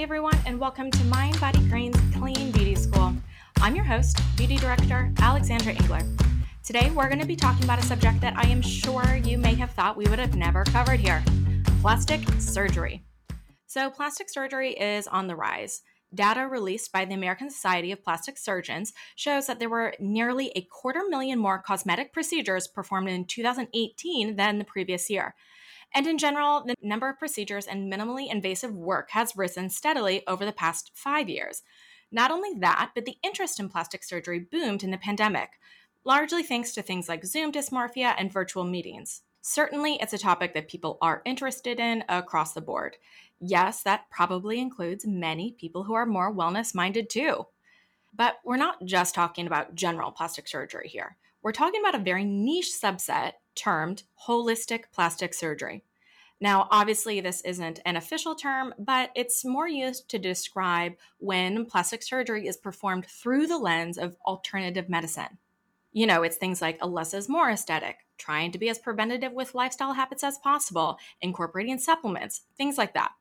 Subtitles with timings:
[0.00, 3.12] Everyone, and welcome to Mind Body Green's Clean Beauty School.
[3.58, 6.00] I'm your host, Beauty Director Alexandra Engler.
[6.64, 9.54] Today, we're going to be talking about a subject that I am sure you may
[9.56, 11.22] have thought we would have never covered here
[11.82, 13.04] plastic surgery.
[13.66, 15.82] So, plastic surgery is on the rise.
[16.14, 20.62] Data released by the American Society of Plastic Surgeons shows that there were nearly a
[20.62, 25.34] quarter million more cosmetic procedures performed in 2018 than the previous year.
[25.94, 30.44] And in general, the number of procedures and minimally invasive work has risen steadily over
[30.44, 31.62] the past five years.
[32.12, 35.50] Not only that, but the interest in plastic surgery boomed in the pandemic,
[36.04, 39.22] largely thanks to things like Zoom dysmorphia and virtual meetings.
[39.42, 42.96] Certainly, it's a topic that people are interested in across the board.
[43.40, 47.46] Yes, that probably includes many people who are more wellness minded too.
[48.14, 51.16] But we're not just talking about general plastic surgery here.
[51.42, 55.84] We're talking about a very niche subset termed holistic plastic surgery.
[56.38, 62.02] Now, obviously, this isn't an official term, but it's more used to describe when plastic
[62.02, 65.38] surgery is performed through the lens of alternative medicine.
[65.92, 69.32] You know, it's things like a less is more aesthetic, trying to be as preventative
[69.32, 73.12] with lifestyle habits as possible, incorporating supplements, things like that.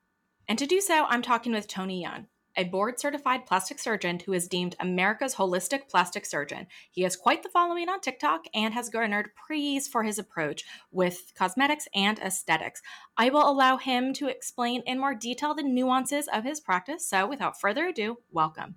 [0.47, 2.27] And to do so, I'm talking with Tony Youn
[2.59, 6.67] a board certified plastic surgeon who is deemed America's holistic plastic surgeon.
[6.91, 11.31] He has quite the following on TikTok and has garnered praise for his approach with
[11.35, 12.81] cosmetics and aesthetics.
[13.15, 17.07] I will allow him to explain in more detail the nuances of his practice.
[17.07, 18.75] So, without further ado, welcome.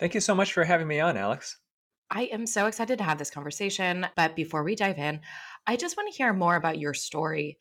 [0.00, 1.56] Thank you so much for having me on, Alex.
[2.10, 4.08] I am so excited to have this conversation.
[4.16, 5.20] But before we dive in,
[5.68, 7.58] I just want to hear more about your story.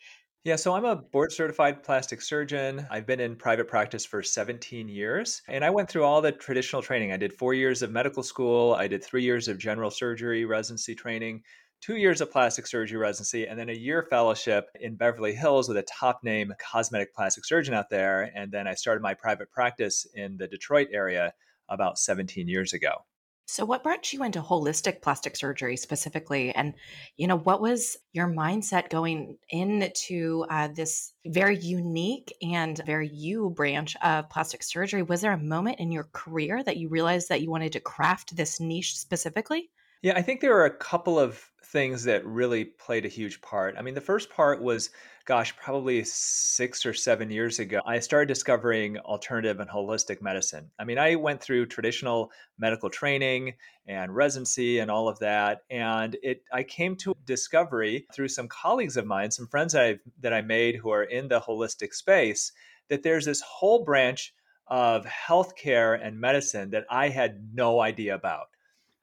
[0.48, 2.88] Yeah, so I'm a board certified plastic surgeon.
[2.90, 6.82] I've been in private practice for 17 years, and I went through all the traditional
[6.82, 7.12] training.
[7.12, 10.96] I did four years of medical school, I did three years of general surgery residency
[10.96, 11.44] training,
[11.82, 15.80] two years of plastic surgery residency, and then a year fellowship in Beverly Hills with
[15.80, 18.32] a top name cosmetic plastic surgeon out there.
[18.34, 21.34] And then I started my private practice in the Detroit area
[21.68, 23.04] about 17 years ago.
[23.50, 26.54] So, what brought you into holistic plastic surgery specifically?
[26.54, 26.74] And,
[27.16, 33.50] you know, what was your mindset going into uh, this very unique and very you
[33.52, 35.02] branch of plastic surgery?
[35.02, 38.36] Was there a moment in your career that you realized that you wanted to craft
[38.36, 39.72] this niche specifically?
[40.02, 43.76] Yeah, I think there are a couple of things that really played a huge part.
[43.78, 44.90] I mean, the first part was,
[45.28, 50.72] gosh, probably six or seven years ago, I started discovering alternative and holistic medicine.
[50.80, 53.54] I mean, I went through traditional medical training
[53.88, 58.48] and residency and all of that, and it I came to a discovery through some
[58.48, 61.94] colleagues of mine, some friends that I that I made who are in the holistic
[61.94, 62.54] space,
[62.88, 64.34] that there's this whole branch
[64.68, 68.48] of healthcare and medicine that I had no idea about.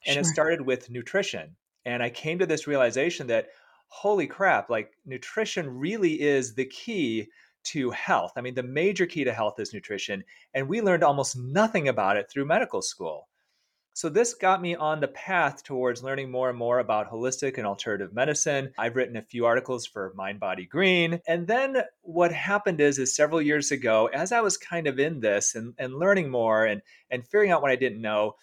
[0.07, 0.23] And sure.
[0.23, 1.57] it started with nutrition.
[1.87, 3.49] And I came to this realization that,
[3.95, 7.29] holy crap, like nutrition really is the key
[7.63, 8.33] to health.
[8.37, 10.25] I mean, the major key to health is nutrition.
[10.53, 13.29] And we learned almost nothing about it through medical school.
[13.97, 17.67] So, this got me on the path towards learning more and more about holistic and
[17.67, 18.73] alternative medicine.
[18.77, 21.21] I've written a few articles for Mind Body Green.
[21.29, 25.21] And then what happened is, is several years ago, as I was kind of in
[25.21, 28.35] this and, and learning more and, and figuring out what I didn't know,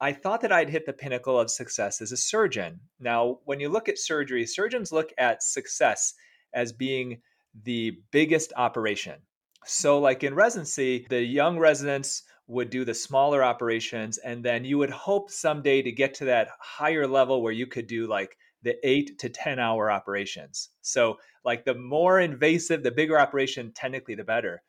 [0.00, 2.80] I thought that I'd hit the pinnacle of success as a surgeon.
[3.00, 6.12] Now, when you look at surgery, surgeons look at success
[6.52, 7.22] as being
[7.64, 9.20] the biggest operation.
[9.64, 14.78] So, like in residency, the young residents would do the smaller operations, and then you
[14.78, 18.76] would hope someday to get to that higher level where you could do like the
[18.86, 20.68] eight to 10 hour operations.
[20.82, 24.62] So, like the more invasive, the bigger operation, technically, the better.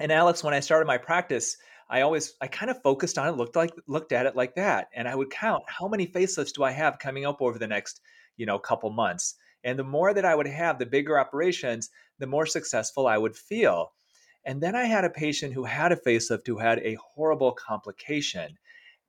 [0.00, 1.56] And Alex, when I started my practice,
[1.90, 4.88] I always I kind of focused on it, looked like looked at it like that,
[4.94, 8.00] and I would count how many facelifts do I have coming up over the next
[8.36, 9.34] you know couple months.
[9.64, 13.36] And the more that I would have, the bigger operations, the more successful I would
[13.36, 13.92] feel.
[14.44, 18.56] And then I had a patient who had a facelift who had a horrible complication.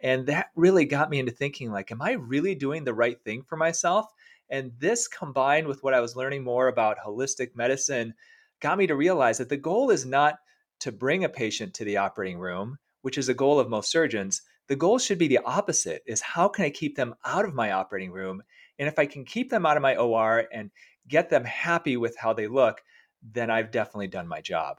[0.02, 3.44] And that really got me into thinking like, am I really doing the right thing
[3.44, 4.08] for myself?
[4.50, 8.14] And this combined with what I was learning more about holistic medicine
[8.60, 10.36] got me to realize that the goal is not
[10.82, 14.42] to bring a patient to the operating room, which is a goal of most surgeons,
[14.68, 17.72] the goal should be the opposite is how can I keep them out of my
[17.72, 18.42] operating room?
[18.80, 20.72] And if I can keep them out of my OR and
[21.08, 22.82] get them happy with how they look,
[23.22, 24.78] then I've definitely done my job.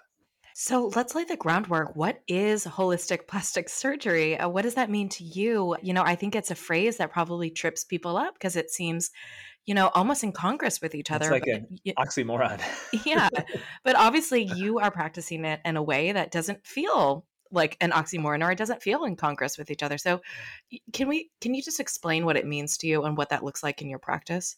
[0.54, 1.96] So let's lay the groundwork.
[1.96, 4.38] What is holistic plastic surgery?
[4.38, 5.76] Uh, what does that mean to you?
[5.82, 9.10] You know, I think it's a phrase that probably trips people up because it seems
[9.67, 11.32] you know, almost in Congress with each other.
[11.32, 12.61] It's like an oxymoron.
[13.06, 13.29] yeah.
[13.85, 18.44] But obviously you are practicing it in a way that doesn't feel like an oxymoron
[18.44, 19.99] or it doesn't feel in Congress with each other.
[19.99, 20.20] So
[20.93, 23.62] can we can you just explain what it means to you and what that looks
[23.62, 24.56] like in your practice?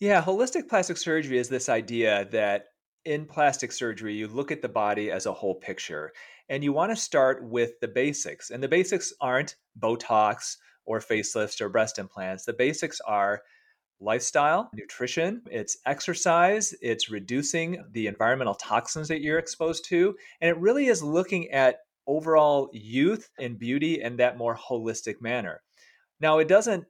[0.00, 2.66] Yeah, holistic plastic surgery is this idea that
[3.04, 6.12] in plastic surgery, you look at the body as a whole picture
[6.48, 8.50] and you want to start with the basics.
[8.50, 12.44] And the basics aren't Botox or facelifts or breast implants.
[12.44, 13.42] The basics are
[14.02, 20.16] lifestyle, nutrition, it's exercise, it's reducing the environmental toxins that you're exposed to.
[20.40, 21.76] And it really is looking at
[22.06, 25.62] overall youth and beauty in that more holistic manner.
[26.20, 26.84] Now, it doesn't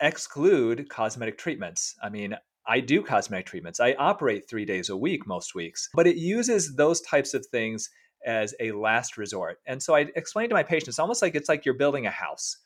[0.00, 1.94] exclude cosmetic treatments.
[2.02, 2.36] I mean,
[2.66, 3.80] I do cosmetic treatments.
[3.80, 7.90] I operate three days a week most weeks, but it uses those types of things
[8.26, 9.58] as a last resort.
[9.66, 12.56] And so I explained to my patients almost like it's like you're building a house.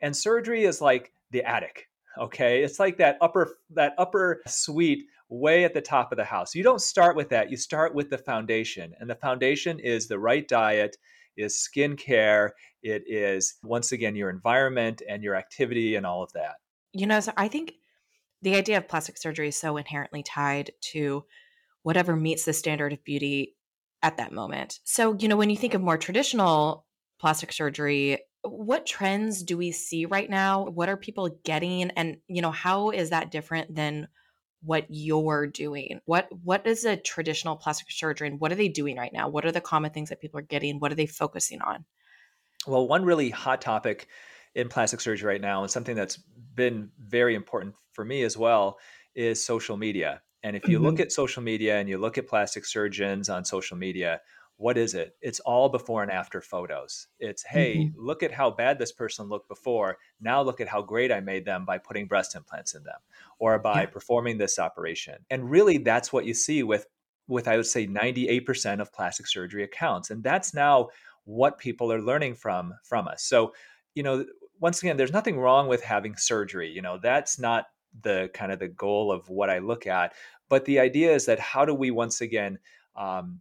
[0.00, 1.88] And surgery is like the attic.
[2.18, 2.62] Okay.
[2.62, 6.54] It's like that upper that upper suite way at the top of the house.
[6.54, 7.50] You don't start with that.
[7.50, 8.94] You start with the foundation.
[9.00, 10.96] And the foundation is the right diet,
[11.36, 12.50] is skincare,
[12.82, 16.56] it is once again your environment and your activity and all of that.
[16.92, 17.74] You know, so I think
[18.42, 21.24] the idea of plastic surgery is so inherently tied to
[21.82, 23.56] whatever meets the standard of beauty
[24.02, 24.80] at that moment.
[24.84, 26.84] So, you know, when you think of more traditional
[27.22, 30.64] plastic surgery, what trends do we see right now?
[30.64, 34.08] What are people getting and you know, how is that different than
[34.62, 36.00] what you're doing?
[36.04, 38.38] What what is a traditional plastic surgeon?
[38.38, 39.28] What are they doing right now?
[39.28, 40.80] What are the common things that people are getting?
[40.80, 41.84] What are they focusing on?
[42.66, 44.08] Well, one really hot topic
[44.54, 46.18] in plastic surgery right now, and something that's
[46.54, 48.78] been very important for me as well,
[49.14, 50.22] is social media.
[50.42, 50.86] And if you mm-hmm.
[50.86, 54.20] look at social media and you look at plastic surgeons on social media,
[54.62, 55.16] what is it?
[55.20, 57.08] It's all before and after photos.
[57.18, 58.00] It's, hey, mm-hmm.
[58.00, 59.98] look at how bad this person looked before.
[60.20, 63.00] Now look at how great I made them by putting breast implants in them
[63.40, 63.86] or by yeah.
[63.86, 65.16] performing this operation.
[65.30, 66.86] And really, that's what you see with,
[67.26, 70.10] with I would say, 98% of plastic surgery accounts.
[70.10, 70.90] And that's now
[71.24, 73.24] what people are learning from from us.
[73.24, 73.54] So,
[73.96, 74.24] you know,
[74.60, 76.70] once again, there's nothing wrong with having surgery.
[76.70, 77.66] You know, that's not
[78.02, 80.12] the kind of the goal of what I look at.
[80.48, 82.60] But the idea is that how do we once again
[82.94, 83.40] um,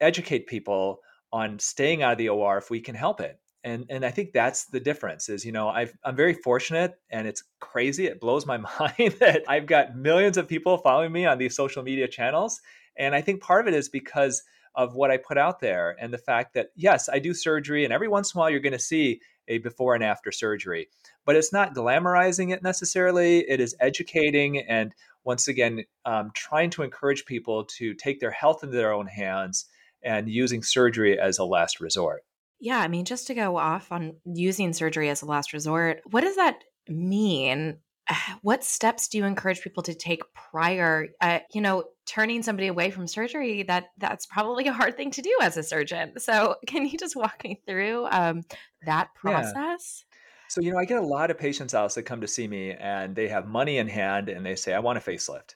[0.00, 1.00] educate people
[1.32, 3.38] on staying out of the OR if we can help it?
[3.62, 5.28] And and I think that's the difference.
[5.28, 8.06] Is you know i am very fortunate, and it's crazy.
[8.06, 11.82] It blows my mind that I've got millions of people following me on these social
[11.82, 12.60] media channels,
[12.96, 14.42] and I think part of it is because
[14.76, 17.92] of what I put out there and the fact that yes, I do surgery, and
[17.92, 20.88] every once in a while you're going to see a before and after surgery.
[21.26, 24.94] But it's not glamorizing it necessarily, it is educating and
[25.24, 29.66] once again, um, trying to encourage people to take their health into their own hands
[30.02, 32.24] and using surgery as a last resort.
[32.60, 36.22] Yeah, I mean, just to go off on using surgery as a last resort, what
[36.22, 37.78] does that mean?
[38.42, 41.08] What steps do you encourage people to take prior?
[41.20, 45.22] Uh, you know, turning somebody away from surgery that that's probably a hard thing to
[45.22, 46.18] do as a surgeon.
[46.18, 48.42] So, can you just walk me through um,
[48.84, 50.04] that process?
[50.10, 50.16] Yeah.
[50.48, 52.72] So, you know, I get a lot of patients out that come to see me
[52.72, 55.54] and they have money in hand and they say, I want a facelift.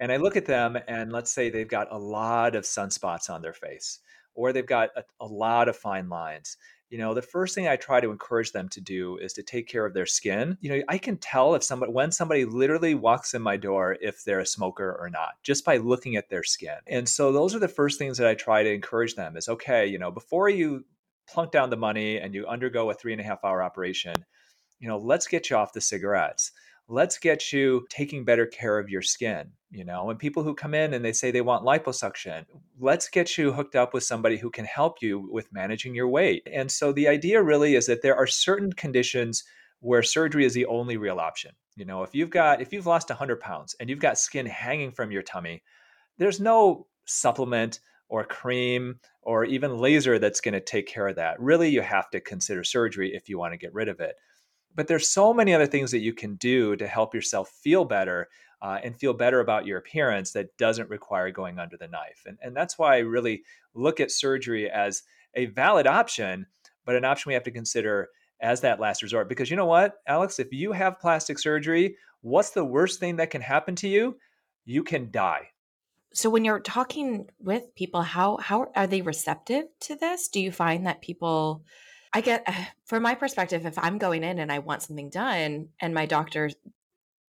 [0.00, 3.42] And I look at them and let's say they've got a lot of sunspots on
[3.42, 4.00] their face
[4.34, 6.56] or they've got a, a lot of fine lines
[6.90, 9.68] you know the first thing i try to encourage them to do is to take
[9.68, 13.32] care of their skin you know i can tell if somebody when somebody literally walks
[13.32, 16.76] in my door if they're a smoker or not just by looking at their skin
[16.88, 19.86] and so those are the first things that i try to encourage them is okay
[19.86, 20.84] you know before you
[21.28, 24.14] plunk down the money and you undergo a three and a half hour operation
[24.80, 26.52] you know let's get you off the cigarettes
[26.90, 30.74] let's get you taking better care of your skin you know and people who come
[30.74, 32.44] in and they say they want liposuction
[32.80, 36.46] let's get you hooked up with somebody who can help you with managing your weight.
[36.52, 39.44] And so the idea really is that there are certain conditions
[39.80, 41.52] where surgery is the only real option.
[41.76, 44.92] You know if you've got if you've lost 100 pounds and you've got skin hanging
[44.92, 45.62] from your tummy
[46.18, 51.40] there's no supplement or cream or even laser that's going to take care of that.
[51.40, 54.16] Really you have to consider surgery if you want to get rid of it
[54.74, 58.28] but there's so many other things that you can do to help yourself feel better
[58.62, 62.22] uh, and feel better about your appearance that doesn't require going under the knife.
[62.26, 63.42] And, and that's why I really
[63.74, 65.02] look at surgery as
[65.34, 66.46] a valid option,
[66.84, 68.08] but an option we have to consider
[68.40, 69.28] as that last resort.
[69.28, 73.30] Because you know what, Alex, if you have plastic surgery, what's the worst thing that
[73.30, 74.16] can happen to you?
[74.64, 75.48] You can die.
[76.12, 80.28] So when you're talking with people, how how are they receptive to this?
[80.28, 81.62] Do you find that people
[82.12, 82.46] I get
[82.86, 86.50] from my perspective, if I'm going in and I want something done and my doctor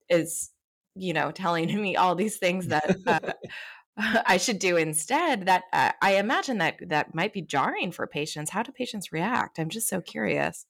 [0.09, 0.51] is,
[0.95, 3.21] you know, telling me all these things that uh,
[4.27, 8.51] I should do instead, that uh, I imagine that that might be jarring for patients.
[8.51, 9.59] How do patients react?
[9.59, 10.67] I'm just so curious.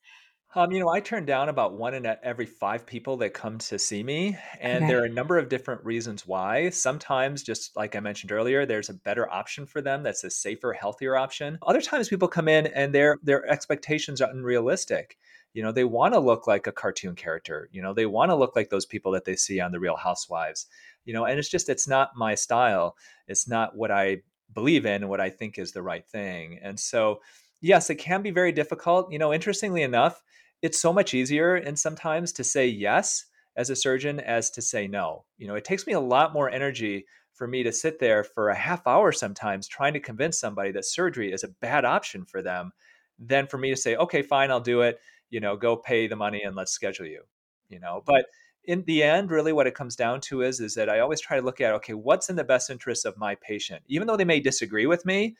[0.52, 3.78] Um, you know, I turn down about one in every five people that come to
[3.78, 6.70] see me, and there are a number of different reasons why.
[6.70, 10.72] Sometimes, just like I mentioned earlier, there's a better option for them that's a safer,
[10.72, 11.56] healthier option.
[11.62, 15.18] Other times, people come in and their their expectations are unrealistic.
[15.54, 17.68] You know, they want to look like a cartoon character.
[17.70, 19.96] You know, they want to look like those people that they see on the Real
[19.96, 20.66] Housewives.
[21.04, 22.96] You know, and it's just it's not my style.
[23.28, 26.58] it's not what I believe in and what I think is the right thing.
[26.60, 27.20] And so,
[27.60, 29.12] yes, it can be very difficult.
[29.12, 30.22] You know, interestingly enough,
[30.62, 33.24] it's so much easier and sometimes to say yes
[33.56, 35.24] as a surgeon as to say no.
[35.38, 38.50] You know, it takes me a lot more energy for me to sit there for
[38.50, 42.42] a half hour sometimes trying to convince somebody that surgery is a bad option for
[42.42, 42.72] them
[43.18, 45.00] than for me to say, okay, fine, I'll do it.
[45.30, 47.22] You know, go pay the money and let's schedule you.
[47.68, 48.26] You know, but
[48.64, 51.38] in the end, really what it comes down to is is that I always try
[51.38, 54.24] to look at okay, what's in the best interest of my patient, even though they
[54.24, 55.36] may disagree with me.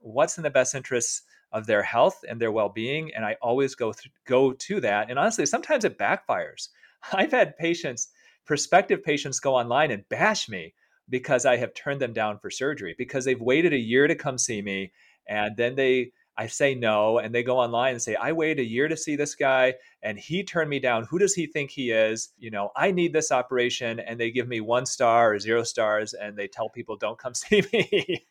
[0.00, 3.92] What's in the best interest of their health and their well-being, and I always go
[3.92, 5.10] th- go to that.
[5.10, 6.68] And honestly, sometimes it backfires.
[7.12, 8.08] I've had patients,
[8.44, 10.74] prospective patients, go online and bash me
[11.08, 14.38] because I have turned them down for surgery because they've waited a year to come
[14.38, 14.92] see me,
[15.26, 18.68] and then they I say no, and they go online and say, I waited a
[18.68, 19.74] year to see this guy
[20.04, 21.02] and he turned me down.
[21.10, 22.28] Who does he think he is?
[22.38, 23.98] You know, I need this operation.
[23.98, 27.34] And they give me one star or zero stars and they tell people, don't come
[27.34, 28.24] see me.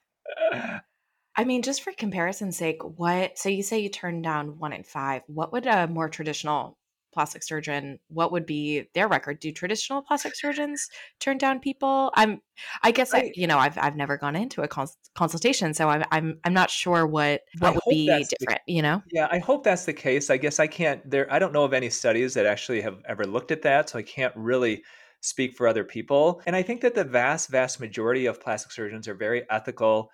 [1.37, 4.83] I mean, just for comparison's sake, what, so you say you turned down one in
[4.83, 5.21] five.
[5.27, 6.77] What would a more traditional
[7.13, 9.39] plastic surgeon, what would be their record?
[9.39, 10.87] Do traditional plastic surgeons
[11.19, 12.11] turn down people?
[12.15, 12.41] I'm,
[12.83, 16.03] I guess I, you know, I've I've never gone into a cons- consultation, so I'm
[16.11, 18.61] I'm I'm not sure what what would be different.
[18.67, 19.01] The, you know?
[19.11, 20.29] Yeah, I hope that's the case.
[20.29, 21.07] I guess I can't.
[21.09, 23.97] There, I don't know of any studies that actually have ever looked at that, so
[23.97, 24.83] I can't really
[25.21, 26.41] speak for other people.
[26.45, 30.11] And I think that the vast vast majority of plastic surgeons are very ethical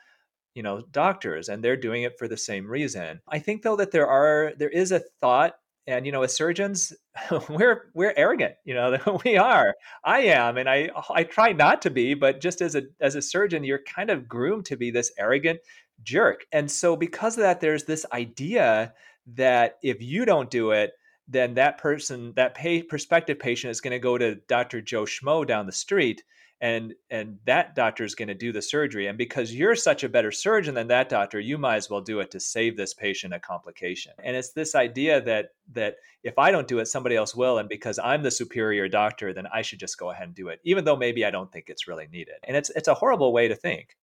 [0.55, 3.19] you know doctors and they're doing it for the same reason.
[3.27, 5.55] I think though that there are there is a thought
[5.87, 6.93] and you know as surgeons
[7.49, 9.75] we're we're arrogant you know we are.
[10.03, 13.21] I am and i i try not to be but just as a as a
[13.21, 15.59] surgeon you're kind of groomed to be this arrogant
[16.03, 16.45] jerk.
[16.51, 18.93] And so because of that there's this idea
[19.35, 20.91] that if you don't do it
[21.25, 25.47] then that person that pay, prospective patient is going to go to dr joe schmo
[25.47, 26.21] down the street
[26.63, 30.09] and and that doctor is going to do the surgery and because you're such a
[30.09, 33.33] better surgeon than that doctor you might as well do it to save this patient
[33.33, 34.13] a complication.
[34.23, 37.67] And it's this idea that that if i don't do it somebody else will and
[37.67, 40.85] because i'm the superior doctor then i should just go ahead and do it even
[40.85, 42.35] though maybe i don't think it's really needed.
[42.45, 43.97] And it's it's a horrible way to think.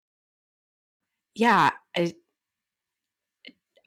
[1.36, 2.14] Yeah I,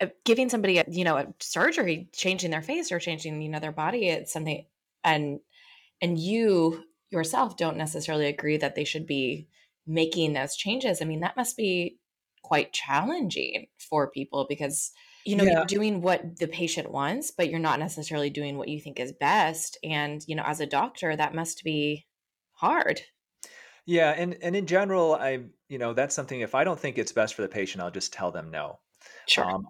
[0.00, 3.60] uh, giving somebody a, you know a surgery changing their face or changing you know
[3.60, 4.64] their body it's something
[5.04, 5.40] and
[6.00, 9.48] and you yourself don't necessarily agree that they should be
[9.86, 11.98] making those changes, I mean, that must be
[12.42, 14.92] quite challenging for people because
[15.24, 15.52] you know yeah.
[15.52, 19.12] you're doing what the patient wants but you're not necessarily doing what you think is
[19.12, 19.78] best.
[19.84, 22.06] And you know as a doctor that must be
[22.52, 23.00] hard.
[23.86, 27.12] Yeah and and in general i you know that's something if i don't think it's
[27.12, 28.80] best for the patient i'll just tell them no.
[29.26, 29.48] Sure.
[29.48, 29.66] Um,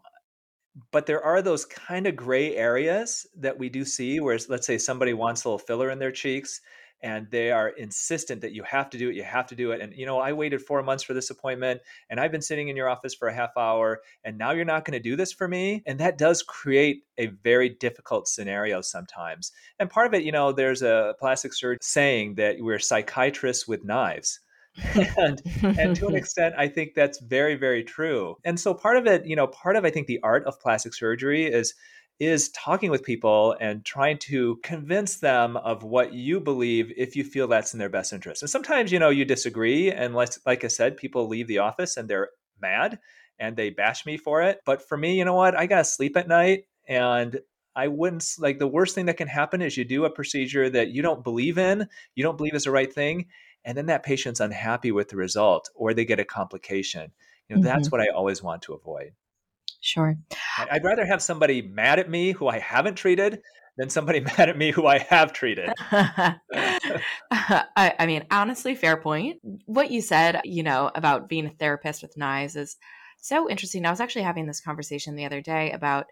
[0.90, 4.78] but there are those kind of gray areas that we do see where let's say
[4.78, 6.60] somebody wants a little filler in their cheeks
[7.02, 9.80] and they are insistent that you have to do it you have to do it
[9.80, 11.80] and you know i waited four months for this appointment
[12.10, 14.84] and i've been sitting in your office for a half hour and now you're not
[14.84, 15.82] going to do this for me?
[15.86, 19.52] And that does create a very difficult scenario sometimes.
[19.78, 23.84] And part of it you know there's a plastic surgeon saying that we're psychiatrists with
[23.84, 24.40] knives.
[25.18, 28.36] And and to an extent i think that's very very true.
[28.44, 30.94] And so part of it you know part of i think the art of plastic
[30.94, 31.74] surgery is
[32.20, 37.24] is talking with people and trying to convince them of what you believe if you
[37.24, 38.42] feel that's in their best interest.
[38.42, 39.90] And sometimes, you know, you disagree.
[39.90, 42.28] And like, like I said, people leave the office and they're
[42.60, 42.98] mad
[43.38, 44.60] and they bash me for it.
[44.64, 45.58] But for me, you know what?
[45.58, 47.40] I got to sleep at night and
[47.74, 50.90] I wouldn't like the worst thing that can happen is you do a procedure that
[50.90, 53.26] you don't believe in, you don't believe is the right thing,
[53.64, 57.12] and then that patient's unhappy with the result or they get a complication.
[57.48, 57.68] You know, mm-hmm.
[57.68, 59.12] that's what I always want to avoid.
[59.82, 60.16] Sure.
[60.70, 63.42] I'd rather have somebody mad at me who I haven't treated
[63.76, 65.70] than somebody mad at me who I have treated.
[65.90, 66.38] I,
[67.98, 69.40] I, mean, honestly, fair point.
[69.66, 72.76] What you said, you know, about being a therapist with knives is
[73.20, 73.84] so interesting.
[73.84, 76.06] I was actually having this conversation the other day about,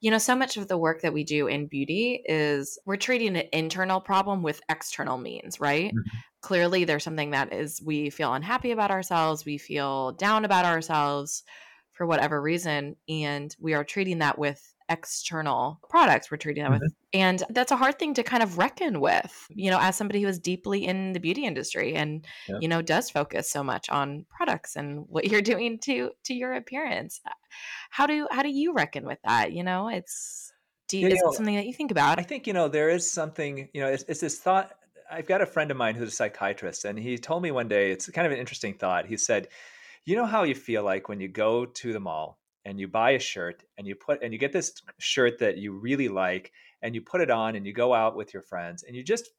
[0.00, 3.36] you know, so much of the work that we do in beauty is we're treating
[3.36, 5.90] an internal problem with external means, right?
[5.90, 6.18] Mm-hmm.
[6.40, 11.44] Clearly, there's something that is we feel unhappy about ourselves, we feel down about ourselves
[11.92, 16.30] for whatever reason and we are treating that with external products.
[16.30, 16.82] We're treating that mm-hmm.
[16.82, 20.22] with and that's a hard thing to kind of reckon with you know as somebody
[20.22, 22.56] who is deeply in the beauty industry and yeah.
[22.60, 26.52] you know does focus so much on products and what you're doing to to your
[26.54, 27.20] appearance.
[27.90, 29.52] How do how do you reckon with that?
[29.52, 30.52] You know it's
[30.88, 32.18] do you, you is know, it something that you think about?
[32.18, 34.72] I think you know there is something you know it's, it's this thought
[35.10, 37.90] i've got a friend of mine who's a psychiatrist and he told me one day
[37.90, 39.06] it's kind of an interesting thought.
[39.06, 39.48] He said
[40.04, 43.12] you know how you feel like when you go to the mall and you buy
[43.12, 46.94] a shirt and you put and you get this shirt that you really like and
[46.94, 49.30] you put it on and you go out with your friends and you just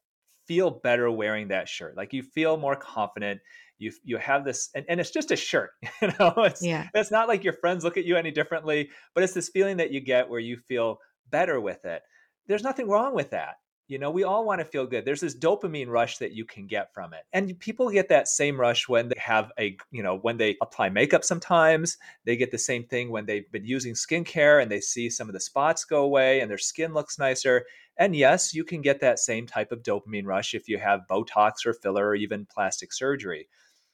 [0.46, 1.96] feel better wearing that shirt.
[1.96, 3.40] Like you feel more confident.
[3.78, 5.70] You you have this and, and it's just a shirt
[6.02, 6.32] you know?
[6.38, 6.88] It's yeah.
[6.94, 9.90] it's not like your friends look at you any differently but it's this feeling that
[9.90, 10.98] you get where you feel
[11.30, 12.02] better with it.
[12.46, 13.54] There's nothing wrong with that
[13.86, 15.04] you know, we all want to feel good.
[15.04, 17.24] There's this dopamine rush that you can get from it.
[17.34, 20.88] And people get that same rush when they have a, you know, when they apply
[20.88, 21.98] makeup sometimes.
[22.24, 25.34] They get the same thing when they've been using skincare and they see some of
[25.34, 27.66] the spots go away and their skin looks nicer.
[27.98, 31.66] And yes, you can get that same type of dopamine rush if you have Botox
[31.66, 33.48] or filler or even plastic surgery.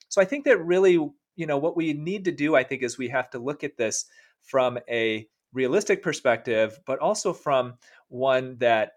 [0.09, 2.97] So I think that really, you know, what we need to do, I think, is
[2.97, 4.07] we have to look at this
[4.43, 7.75] from a realistic perspective, but also from
[8.09, 8.93] one that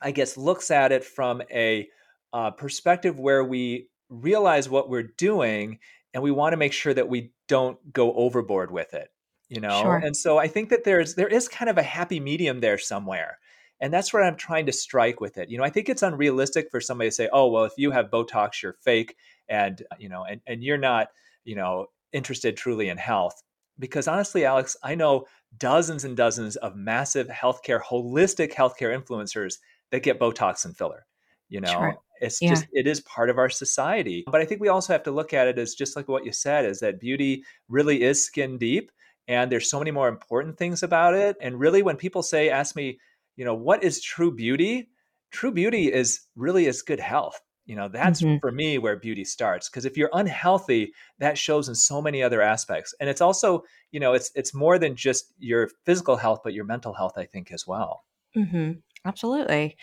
[0.00, 1.88] I guess, looks at it from a
[2.32, 5.78] uh, perspective where we realize what we're doing
[6.12, 9.08] and we want to make sure that we don't go overboard with it
[9.48, 9.96] you know sure.
[9.96, 13.38] and so i think that there's there is kind of a happy medium there somewhere
[13.80, 16.70] and that's what i'm trying to strike with it you know i think it's unrealistic
[16.70, 19.16] for somebody to say oh well if you have botox you're fake
[19.48, 21.08] and you know and, and you're not
[21.44, 23.42] you know interested truly in health
[23.80, 25.26] because honestly alex i know
[25.58, 29.54] dozens and dozens of massive healthcare, holistic healthcare influencers
[29.90, 31.06] that get Botox and filler.
[31.48, 31.96] You know, sure.
[32.20, 32.50] it's yeah.
[32.50, 34.22] just it is part of our society.
[34.30, 36.32] But I think we also have to look at it as just like what you
[36.32, 38.92] said, is that beauty really is skin deep,
[39.26, 41.36] and there's so many more important things about it.
[41.40, 43.00] And really, when people say, ask me,
[43.36, 44.90] you know, what is true beauty?
[45.32, 48.38] True beauty is really is good health you know that's mm-hmm.
[48.38, 52.42] for me where beauty starts because if you're unhealthy that shows in so many other
[52.42, 53.62] aspects and it's also
[53.92, 57.24] you know it's it's more than just your physical health but your mental health i
[57.24, 58.02] think as well
[58.36, 58.72] mm-hmm.
[59.04, 59.76] absolutely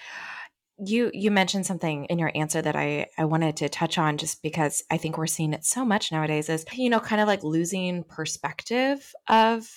[0.86, 4.44] you you mentioned something in your answer that I I wanted to touch on just
[4.44, 7.44] because I think we're seeing it so much nowadays is you know kind of like
[7.44, 9.68] losing perspective of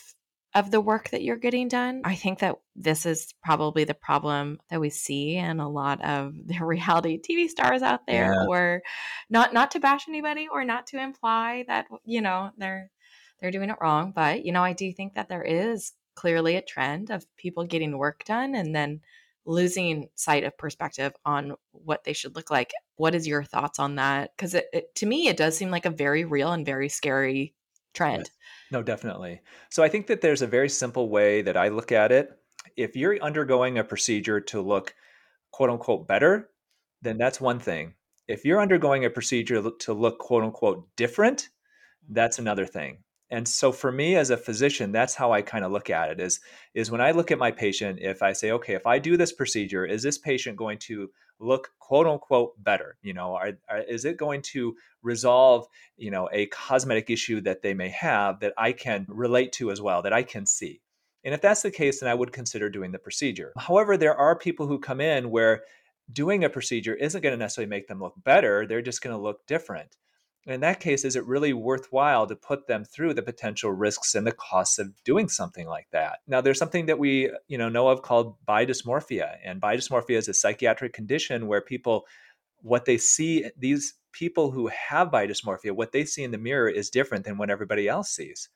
[0.55, 2.03] of the work that you're getting done.
[2.05, 6.35] I think that this is probably the problem that we see in a lot of
[6.47, 8.47] the reality TV stars out there yeah.
[8.49, 8.83] or
[9.29, 12.91] not not to bash anybody or not to imply that you know they're
[13.41, 16.63] they're doing it wrong, but you know I do think that there is clearly a
[16.63, 19.01] trend of people getting work done and then
[19.47, 22.73] losing sight of perspective on what they should look like.
[22.97, 24.33] What is your thoughts on that?
[24.37, 24.57] Cuz
[24.97, 27.55] to me it does seem like a very real and very scary
[27.95, 28.27] trend.
[28.27, 28.37] Yes.
[28.71, 29.41] No, definitely.
[29.69, 32.31] So I think that there's a very simple way that I look at it.
[32.77, 34.95] If you're undergoing a procedure to look
[35.51, 36.51] quote unquote better,
[37.03, 37.95] then that's one thing.
[38.29, 41.49] If you're undergoing a procedure to look quote unquote different,
[42.09, 42.99] that's another thing
[43.31, 46.21] and so for me as a physician that's how i kind of look at it
[46.21, 46.41] is
[46.75, 49.33] is when i look at my patient if i say okay if i do this
[49.33, 51.09] procedure is this patient going to
[51.41, 52.97] look quote unquote better?
[53.03, 55.67] You know are, are, is it going to resolve
[55.97, 59.81] you know a cosmetic issue that they may have that i can relate to as
[59.81, 60.81] well that i can see?
[61.25, 63.53] And if that's the case then i would consider doing the procedure.
[63.57, 65.63] However there are people who come in where
[66.13, 69.23] doing a procedure isn't going to necessarily make them look better they're just going to
[69.23, 69.97] look different
[70.47, 74.27] in that case, is it really worthwhile to put them through the potential risks and
[74.27, 76.21] the costs of doing something like that?
[76.27, 79.79] Now, there's something that we uh, you know know of called body dysmorphia, and body
[79.79, 82.07] dysmorphia is a psychiatric condition where people
[82.63, 86.69] what they see these people who have body dysmorphia, what they see in the mirror
[86.69, 88.49] is different than what everybody else sees.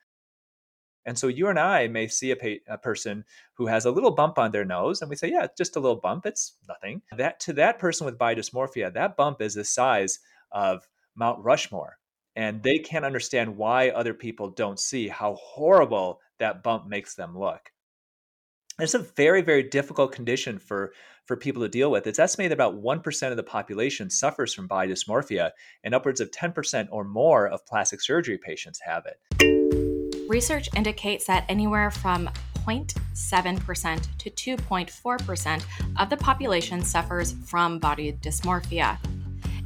[1.07, 4.11] And so you and I may see a, pa- a, person who has a little
[4.11, 6.25] bump on their nose, and we say, "Yeah, it's just a little bump.
[6.25, 10.18] It's nothing." That to that person with body dysmorphia, that bump is the size
[10.51, 11.98] of Mount Rushmore.
[12.37, 17.38] And they can't understand why other people don't see how horrible that bump makes them
[17.38, 17.70] look.
[18.81, 20.92] It's a very, very difficult condition for,
[21.27, 22.09] for people to deal with.
[22.09, 25.53] It's estimated about 1% of the population suffers from body dysmorphia,
[25.85, 30.29] and upwards of 10% or more of plastic surgery patients have it.
[30.29, 32.29] Research indicates that anywhere from
[32.66, 35.64] 0.7% to 2.4%
[35.98, 38.98] of the population suffers from body dysmorphia.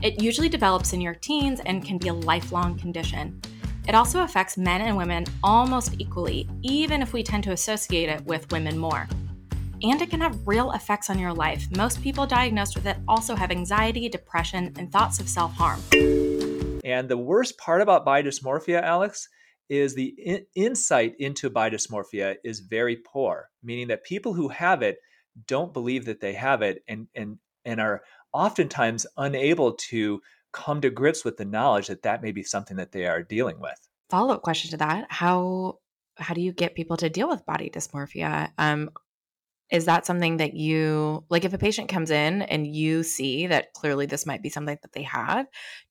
[0.00, 3.40] It usually develops in your teens and can be a lifelong condition.
[3.88, 8.24] It also affects men and women almost equally, even if we tend to associate it
[8.24, 9.08] with women more.
[9.82, 11.66] And it can have real effects on your life.
[11.76, 15.80] Most people diagnosed with it also have anxiety, depression, and thoughts of self harm.
[16.84, 19.28] And the worst part about body dysmorphia, Alex,
[19.68, 24.82] is the in- insight into body dysmorphia is very poor, meaning that people who have
[24.82, 24.98] it
[25.46, 30.20] don't believe that they have it and, and, and are oftentimes unable to
[30.52, 33.60] come to grips with the knowledge that that may be something that they are dealing
[33.60, 33.88] with.
[34.10, 35.78] Follow up question to that: How
[36.16, 38.50] how do you get people to deal with body dysmorphia?
[38.58, 38.90] Um,
[39.70, 43.72] is that something that you like if a patient comes in and you see that
[43.74, 45.46] clearly this might be something that they have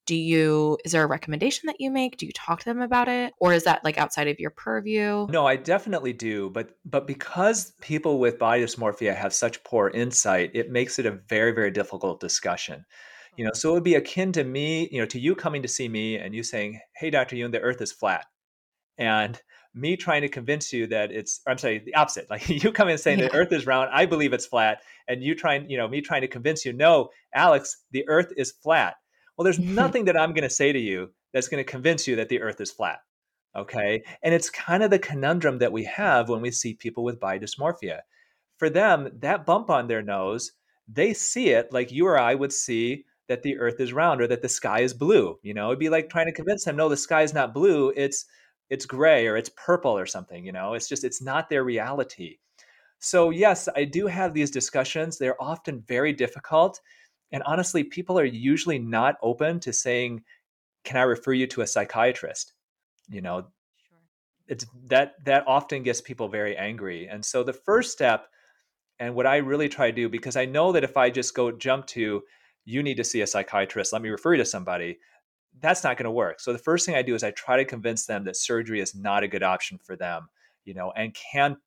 [0.08, 2.18] do you is there a recommendation that you make?
[2.18, 3.34] Do you talk to them about it?
[3.40, 5.28] Or is that like outside of your purview?
[5.30, 10.52] No i definitely do but but because people with body dysmorphia have such poor insight
[10.54, 12.86] it makes it a very very difficult discussion.
[13.36, 15.68] You know, so it would be akin to me, you know, to you coming to
[15.68, 17.36] see me and you saying, "Hey, Dr.
[17.36, 18.26] Youn, the Earth is flat,"
[18.97, 19.41] and
[19.73, 22.97] me trying to convince you that it's i'm sorry the opposite like you come in
[22.97, 23.27] saying yeah.
[23.27, 26.21] the earth is round i believe it's flat and you trying you know me trying
[26.21, 28.95] to convince you no alex the earth is flat.
[29.38, 32.15] Well there's nothing that i'm going to say to you that's going to convince you
[32.15, 32.99] that the earth is flat
[33.55, 34.03] okay?
[34.21, 37.39] And it's kind of the conundrum that we have when we see people with body
[37.39, 38.01] dysmorphia
[38.57, 40.51] for them that bump on their nose
[40.88, 44.27] they see it like you or i would see that the earth is round or
[44.27, 45.67] that the sky is blue you know?
[45.67, 48.25] It'd be like trying to convince them no the sky is not blue it's
[48.69, 50.73] it's gray or it's purple or something you know?
[50.73, 52.38] It's just it's not their reality.
[52.99, 55.17] So yes i do have these discussions.
[55.17, 56.80] They're often very difficult
[57.32, 60.23] and honestly people are usually not open to saying
[60.84, 62.53] can i refer you to a psychiatrist?
[63.10, 63.47] You know?
[63.88, 63.97] Sure.
[64.47, 67.08] it's that that often gets people very angry.
[67.08, 68.27] And so the first step
[68.99, 71.51] and what i really try to do because i know that if i just go
[71.51, 72.23] jump to
[72.67, 73.93] you need to see a psychiatrist.
[73.93, 74.99] Let me refer you to somebody
[75.60, 76.39] that's not going to work.
[76.39, 78.96] So the first thing I do is I try to convince them that surgery is
[78.96, 80.28] not a good option for them,
[80.65, 81.58] you know, and can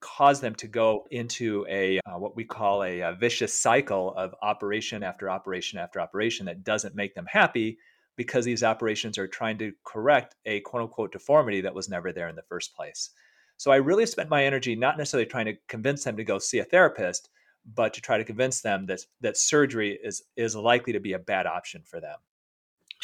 [0.00, 4.34] cause them to go into a uh, what we call a, a, vicious cycle of
[4.42, 7.78] operation after operation after operation that doesn't make them happy
[8.16, 12.28] because these operations are trying to correct a quote unquote deformity that was never there
[12.28, 13.10] in the first place.
[13.56, 16.58] So I really spent my energy not necessarily trying to convince them to go see
[16.58, 17.30] a therapist,
[17.74, 21.18] but to try to convince them that that surgery is is likely to be a
[21.18, 22.18] bad option for them.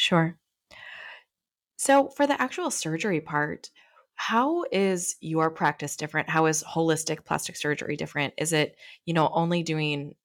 [0.01, 0.35] Sure.
[1.77, 3.69] So, for the actual surgery part,
[4.15, 6.27] how is your practice different?
[6.27, 8.33] How is holistic plastic surgery different?
[8.39, 10.15] Is it, you know, only doing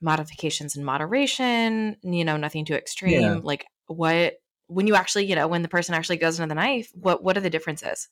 [0.00, 3.20] modifications in moderation, you know, nothing too extreme?
[3.20, 3.40] Yeah.
[3.44, 4.34] Like what
[4.66, 7.36] when you actually, you know, when the person actually goes into the knife, what what
[7.36, 8.08] are the differences?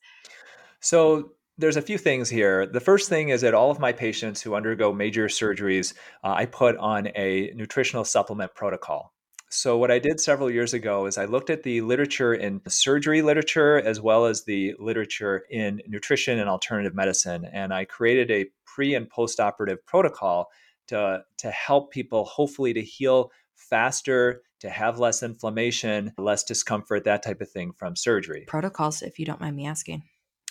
[0.78, 2.66] So, there's a few things here.
[2.66, 6.46] The first thing is that all of my patients who undergo major surgeries, uh, I
[6.46, 9.12] put on a nutritional supplement protocol.
[9.52, 13.20] So, what I did several years ago is I looked at the literature in surgery
[13.20, 17.44] literature as well as the literature in nutrition and alternative medicine.
[17.52, 20.48] And I created a pre and post operative protocol
[20.88, 27.22] to, to help people hopefully to heal faster, to have less inflammation, less discomfort, that
[27.22, 28.46] type of thing from surgery.
[28.48, 30.02] Protocols, if you don't mind me asking.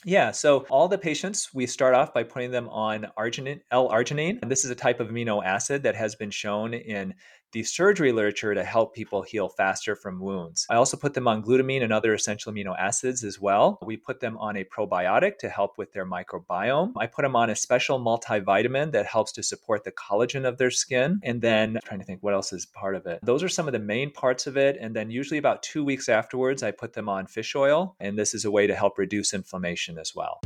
[0.04, 4.40] Yeah, so all the patients, we start off by putting them on arginine, L-arginine.
[4.42, 7.14] And this is a type of amino acid that has been shown in
[7.52, 10.66] the surgery literature to help people heal faster from wounds.
[10.70, 13.78] I also put them on glutamine and other essential amino acids as well.
[13.84, 16.94] We put them on a probiotic to help with their microbiome.
[16.98, 20.72] I put them on a special multivitamin that helps to support the collagen of their
[20.72, 21.20] skin.
[21.24, 23.20] And then I'm trying to think what else is part of it.
[23.24, 24.78] Those are some of the main parts of it.
[24.80, 27.96] And then usually about two weeks afterwards, I put them on fish oil.
[28.00, 30.40] And this is a way to help reduce inflammation as well.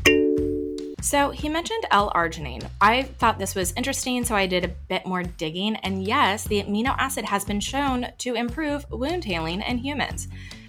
[1.05, 2.67] So he mentioned L-arginine.
[2.81, 5.75] I thought this was interesting, so I did a bit more digging.
[5.75, 10.27] And yes, the amino acid has been shown to improve wound healing in humans.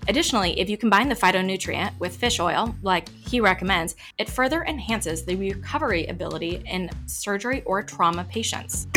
[0.08, 5.24] Additionally, if you combine the phytonutrient with fish oil, like he recommends, it further enhances
[5.24, 8.88] the recovery ability in surgery or trauma patients.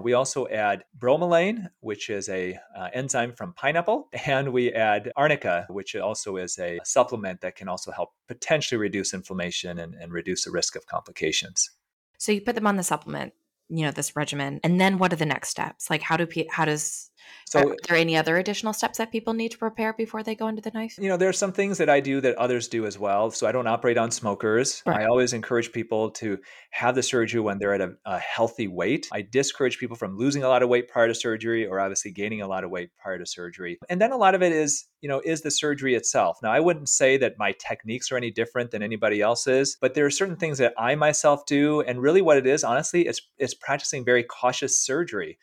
[0.00, 5.66] We also add bromelain, which is a uh, enzyme from pineapple, and we add arnica,
[5.68, 10.44] which also is a supplement that can also help potentially reduce inflammation and, and reduce
[10.44, 11.70] the risk of complications.
[12.18, 13.32] So you put them on the supplement,
[13.68, 15.90] you know, this regimen, and then what are the next steps?
[15.90, 17.09] Like how do how does
[17.50, 20.46] so, are there any other additional steps that people need to prepare before they go
[20.46, 20.96] into the knife?
[21.00, 23.32] You know, there are some things that I do that others do as well.
[23.32, 24.84] So I don't operate on smokers.
[24.86, 25.00] Right.
[25.00, 26.38] I always encourage people to
[26.70, 29.08] have the surgery when they're at a, a, healthy weight.
[29.12, 32.40] I discourage people from losing a lot of weight prior to surgery or obviously gaining
[32.40, 33.78] a lot of weight prior to surgery.
[33.88, 36.38] And then a lot of it is, you know, is the surgery itself.
[36.44, 40.06] Now, I wouldn't say that my techniques are any different than anybody else's, but there
[40.06, 41.80] are certain things that I myself do.
[41.80, 45.38] And really what it is, honestly, is, it's practicing very cautious surgery.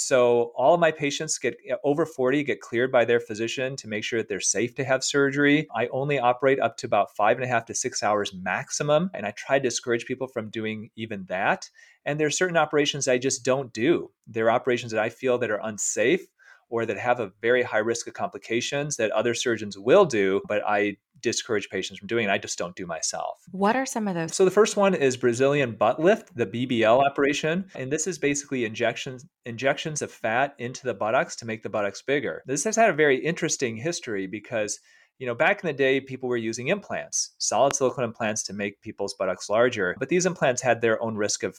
[0.00, 4.04] So all of my patients get over 40 get cleared by their physician to make
[4.04, 5.66] sure that they're safe to have surgery.
[5.74, 9.10] I only operate up to about five and a half to six hours maximum.
[9.12, 11.68] And I try to discourage people from doing even that.
[12.04, 14.12] And there are certain operations I just don't do.
[14.28, 16.28] There are operations that I feel that are unsafe
[16.68, 20.62] or that have a very high risk of complications that other surgeons will do, but
[20.66, 22.30] I discourage patients from doing it.
[22.30, 23.42] I just don't do myself.
[23.50, 24.34] What are some of those?
[24.36, 28.64] So the first one is Brazilian butt lift, the BBL operation, and this is basically
[28.64, 32.42] injections injections of fat into the buttocks to make the buttocks bigger.
[32.46, 34.78] This has had a very interesting history because
[35.18, 38.80] you know, back in the day, people were using implants, solid silicone implants to make
[38.82, 41.58] people's buttocks larger, but these implants had their own risk of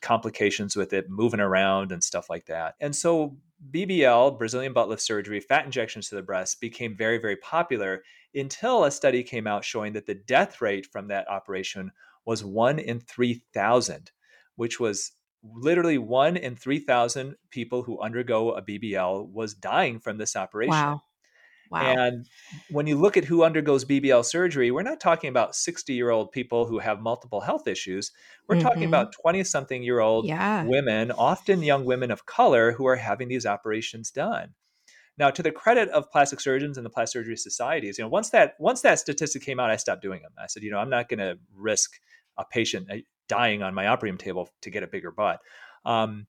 [0.00, 2.74] complications with it, moving around and stuff like that.
[2.80, 3.36] And so
[3.68, 8.02] BBL, Brazilian butt lift surgery, fat injections to the breast became very, very popular
[8.34, 11.90] until a study came out showing that the death rate from that operation
[12.24, 14.12] was one in 3,000,
[14.56, 20.36] which was literally one in 3,000 people who undergo a BBL was dying from this
[20.36, 20.70] operation.
[20.70, 21.02] Wow.
[21.70, 21.82] Wow.
[21.82, 22.28] And
[22.70, 26.32] when you look at who undergoes BBL surgery, we're not talking about 60 year old
[26.32, 28.10] people who have multiple health issues.
[28.48, 28.66] We're mm-hmm.
[28.66, 30.64] talking about 20 something year old yeah.
[30.64, 34.54] women, often young women of color, who are having these operations done.
[35.16, 38.30] Now, to the credit of plastic surgeons and the plastic surgery societies, you know, once
[38.30, 40.32] that once that statistic came out, I stopped doing them.
[40.42, 42.00] I said, you know, I'm not going to risk
[42.36, 42.96] a patient uh,
[43.28, 45.40] dying on my operating table to get a bigger butt.
[45.84, 46.26] Um,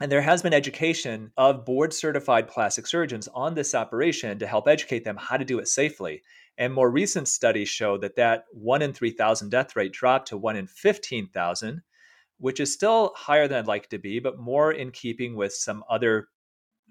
[0.00, 4.66] and there has been education of board certified plastic surgeons on this operation to help
[4.66, 6.22] educate them how to do it safely.
[6.56, 10.56] And more recent studies show that that 1 in 3,000 death rate dropped to 1
[10.56, 11.82] in 15,000,
[12.38, 15.84] which is still higher than I'd like to be, but more in keeping with some
[15.88, 16.28] other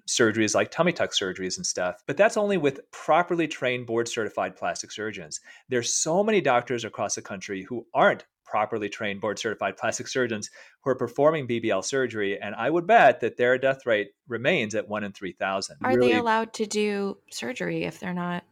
[0.07, 2.03] surgeries like tummy tuck surgeries and stuff.
[2.07, 5.39] But that's only with properly trained board certified plastic surgeons.
[5.69, 10.49] There's so many doctors across the country who aren't properly trained board certified plastic surgeons
[10.83, 12.39] who are performing BBL surgery.
[12.39, 15.77] And I would bet that their death rate remains at one in 3,000.
[15.83, 18.43] Are really, they allowed to do surgery if they're not?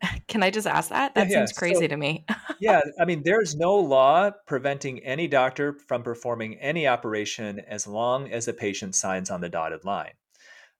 [0.28, 1.14] Can I just ask that?
[1.14, 1.58] That yeah, seems yeah.
[1.58, 2.24] crazy so, to me.
[2.60, 2.80] yeah.
[3.00, 8.46] I mean, there's no law preventing any doctor from performing any operation as long as
[8.46, 10.12] the patient signs on the dotted line.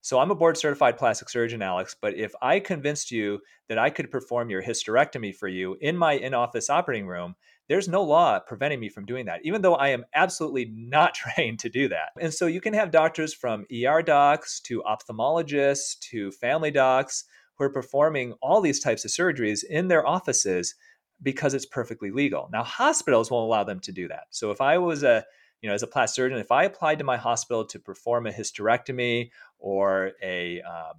[0.00, 3.90] So I'm a board certified plastic surgeon, Alex, but if I convinced you that I
[3.90, 7.34] could perform your hysterectomy for you in my in office operating room,
[7.68, 11.58] there's no law preventing me from doing that, even though I am absolutely not trained
[11.60, 12.10] to do that.
[12.20, 17.24] And so you can have doctors from ER docs to ophthalmologists to family docs
[17.56, 20.74] who are performing all these types of surgeries in their offices
[21.22, 22.48] because it's perfectly legal.
[22.52, 24.24] Now, hospitals won't allow them to do that.
[24.30, 25.24] So if I was a
[25.60, 28.32] you know, as a plastic surgeon, if I applied to my hospital to perform a
[28.32, 30.94] hysterectomy or a um,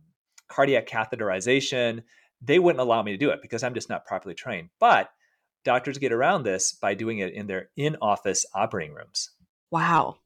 [0.48, 2.04] cardiac catheterization,
[2.42, 4.70] they wouldn't allow me to do it because I'm just not properly trained.
[4.80, 5.10] But
[5.64, 9.32] doctors get around this by doing it in their in office operating rooms.
[9.72, 10.18] Wow.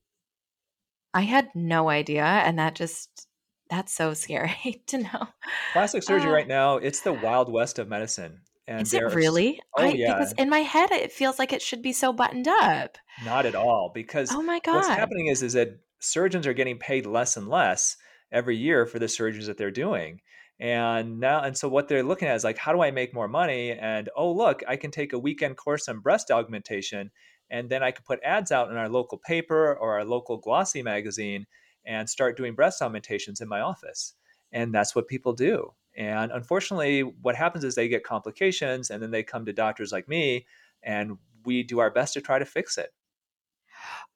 [1.14, 2.24] I had no idea.
[2.24, 3.28] And that just,
[3.70, 5.28] that's so scary to know.
[5.74, 8.42] Plastic surgery uh, right now, it's the wild west of medicine.
[8.68, 9.60] And is it really?
[9.78, 10.14] Oh, I, yeah.
[10.14, 12.98] Because in my head, it feels like it should be so buttoned up.
[13.26, 13.92] Not at all.
[13.94, 14.76] Because oh my God.
[14.76, 17.98] what's happening is, is that surgeons are getting paid less and less
[18.32, 20.22] every year for the surgeries that they're doing.
[20.64, 23.28] And now, and so what they're looking at is like, how do I make more
[23.28, 23.74] money?
[23.74, 27.12] And oh, look, I can take a weekend course on breast augmentation,
[27.50, 30.82] and then I can put ads out in our local paper or our local glossy
[30.82, 31.48] magazine
[31.86, 34.14] and start doing breast augmentations in my office.
[34.54, 35.74] And that's what people do.
[35.98, 40.08] And unfortunately, what happens is they get complications and then they come to doctors like
[40.08, 40.46] me,
[40.82, 42.94] and we do our best to try to fix it.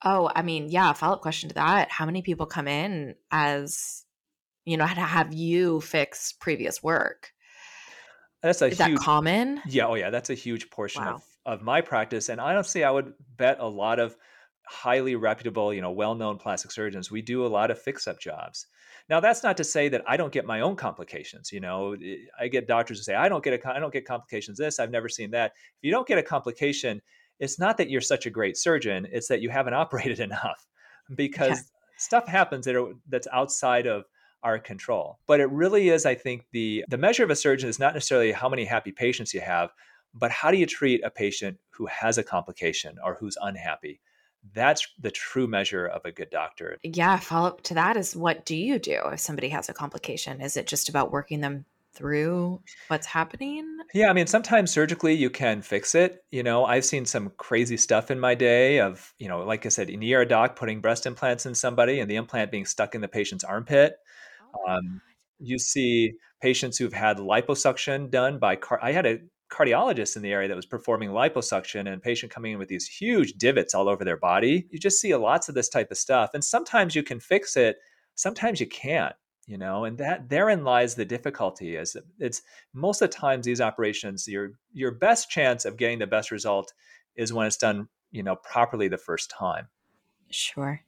[0.01, 1.91] Oh, I mean, yeah, follow up question to that.
[1.91, 4.05] How many people come in as
[4.67, 7.31] you know, how to have you fix previous work.
[8.43, 9.61] That's a Is huge, that common?
[9.65, 11.15] Yeah, oh yeah, that's a huge portion wow.
[11.15, 12.27] of, of my practice.
[12.27, 14.15] And honestly, I would bet a lot of
[14.67, 18.67] highly reputable, you know, well-known plastic surgeons, we do a lot of fix-up jobs.
[19.09, 21.53] Now, that's not to say that I don't get my own complications.
[21.53, 24.05] You know, eh, I get doctors who say, I don't get a, I don't get
[24.05, 24.57] complications.
[24.57, 25.53] This, I've never seen that.
[25.55, 27.01] If you don't get a complication,
[27.39, 30.67] it's not that you're such a great surgeon; it's that you haven't operated enough,
[31.15, 31.95] because yeah.
[31.97, 34.03] stuff happens that are, that's outside of
[34.43, 35.19] our control.
[35.27, 38.31] But it really is, I think, the the measure of a surgeon is not necessarily
[38.31, 39.71] how many happy patients you have,
[40.13, 44.01] but how do you treat a patient who has a complication or who's unhappy?
[44.53, 46.77] That's the true measure of a good doctor.
[46.83, 50.41] Yeah, follow up to that is what do you do if somebody has a complication?
[50.41, 51.65] Is it just about working them
[51.97, 53.65] through what's happening?
[53.93, 56.23] Yeah, I mean, sometimes surgically you can fix it.
[56.31, 59.69] You know, I've seen some crazy stuff in my day of, you know, like I
[59.69, 63.01] said, an ER doc putting breast implants in somebody and the implant being stuck in
[63.01, 63.97] the patient's armpit.
[64.67, 65.01] Um,
[65.39, 70.31] you see patients who've had liposuction done by car- I had a cardiologist in the
[70.31, 73.87] area that was performing liposuction and a patient coming in with these huge divots all
[73.87, 74.67] over their body.
[74.71, 76.31] You just see lots of this type of stuff.
[76.33, 77.77] And sometimes you can fix it,
[78.15, 82.41] sometimes you can't, you know, and that therein lies the difficulty is it's
[82.73, 86.73] most of the times these operations, your your best chance of getting the best result
[87.15, 89.69] is when it's done, you know, properly the first time.
[90.29, 90.83] Sure.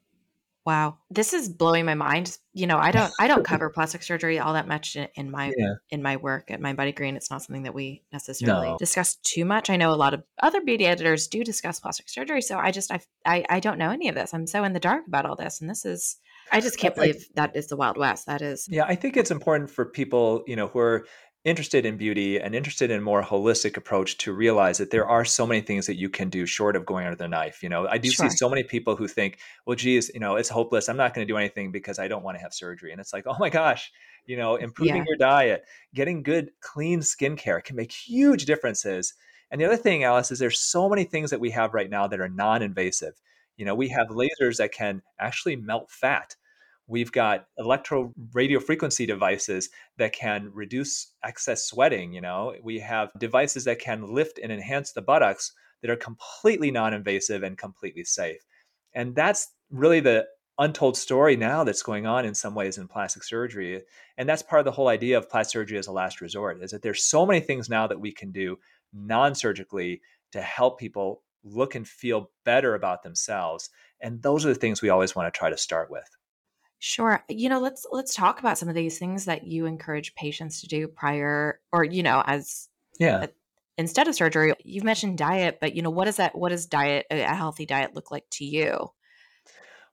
[0.70, 1.00] Wow.
[1.10, 2.38] This is blowing my mind.
[2.54, 5.52] You know, I don't I don't cover plastic surgery all that much in, in my
[5.58, 5.74] yeah.
[5.90, 7.16] in my work at Mindbody Green.
[7.16, 8.78] It's not something that we necessarily no.
[8.78, 9.72] discuss too much.
[9.72, 12.92] I know a lot of other beauty editors do discuss plastic surgery, so I just
[12.92, 14.32] I, I I don't know any of this.
[14.32, 16.18] I'm so in the dark about all this and this is
[16.52, 18.28] I just can't believe that is the Wild West.
[18.28, 18.68] That is.
[18.70, 21.08] Yeah, I think it's important for people, you know, who are
[21.46, 25.24] interested in beauty and interested in a more holistic approach to realize that there are
[25.24, 27.64] so many things that you can do short of going under the knife.
[27.64, 28.30] You know, I do sure.
[28.30, 30.90] see so many people who think, well, geez, you know, it's hopeless.
[30.90, 32.92] I'm not going to do anything because I don't want to have surgery.
[32.92, 33.92] And it's like, oh my gosh,
[34.26, 35.06] you know, improving yeah.
[35.08, 35.64] your diet,
[35.96, 39.14] getting good, clean skincare can make huge differences.
[39.50, 42.06] And the other thing, Alice, is there's so many things that we have right now
[42.08, 43.16] that are non-invasive
[43.56, 46.36] You know, we have lasers that can actually melt fat.
[46.90, 52.14] We've got electro radio frequency devices that can reduce excess sweating.
[52.14, 56.72] You know, we have devices that can lift and enhance the buttocks that are completely
[56.72, 58.42] non invasive and completely safe.
[58.94, 60.26] And that's really the
[60.58, 63.84] untold story now that's going on in some ways in plastic surgery.
[64.18, 66.72] And that's part of the whole idea of plastic surgery as a last resort is
[66.72, 68.58] that there's so many things now that we can do
[68.92, 73.70] non surgically to help people look and feel better about themselves.
[74.02, 76.10] And those are the things we always want to try to start with.
[76.80, 77.24] Sure.
[77.28, 80.68] You know, let's let's talk about some of these things that you encourage patients to
[80.68, 83.24] do prior or you know, as yeah.
[83.24, 83.30] A,
[83.78, 84.54] instead of surgery.
[84.64, 87.96] You've mentioned diet, but you know, what does that what does diet a healthy diet
[87.96, 88.92] look like to you?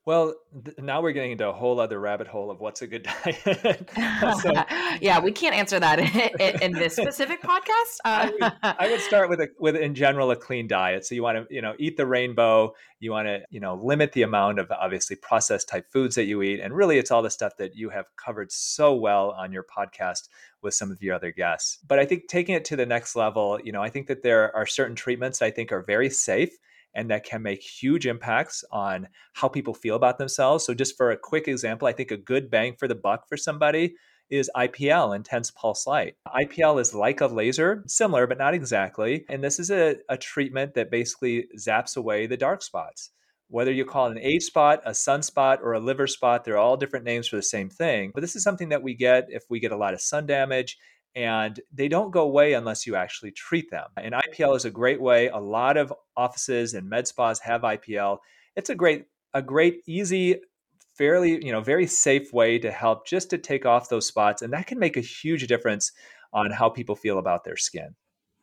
[0.06, 3.02] Well, th- now we're getting into a whole other rabbit hole of what's a good
[3.24, 3.90] diet.
[4.40, 4.52] so,
[5.00, 7.98] yeah, we can't answer that in, in this specific podcast.
[8.04, 11.04] Uh, I, would, I, would, start with a, with in general a clean diet.
[11.04, 12.72] So you want to you know eat the rainbow.
[13.00, 16.40] You want to you know limit the amount of obviously processed type foods that you
[16.42, 19.64] eat, and really it's all the stuff that you have covered so well on your
[19.64, 20.28] podcast
[20.62, 21.78] with some of your other guests.
[21.84, 24.54] But I think taking it to the next level, you know, I think that there
[24.54, 26.56] are certain treatments I think are very safe
[26.96, 30.64] and that can make huge impacts on how people feel about themselves.
[30.64, 33.36] So, just for a quick example, I think a good bang for the buck for
[33.36, 33.94] somebody
[34.28, 36.14] is IPL, intense pulse light.
[36.26, 39.24] IPL is like a laser, similar, but not exactly.
[39.28, 43.10] And this is a, a treatment that basically zaps away the dark spots.
[43.48, 46.76] Whether you call it an age spot, a sunspot, or a liver spot, they're all
[46.76, 48.10] different names for the same thing.
[48.12, 50.76] But this is something that we get if we get a lot of sun damage
[51.16, 53.88] and they don't go away unless you actually treat them.
[53.96, 55.28] And IPL is a great way.
[55.28, 58.18] A lot of offices and med spas have IPL.
[58.54, 60.36] It's a great, a great, easy,
[60.94, 64.52] fairly, you know, very safe way to help just to take off those spots, and
[64.52, 65.90] that can make a huge difference
[66.32, 67.94] on how people feel about their skin.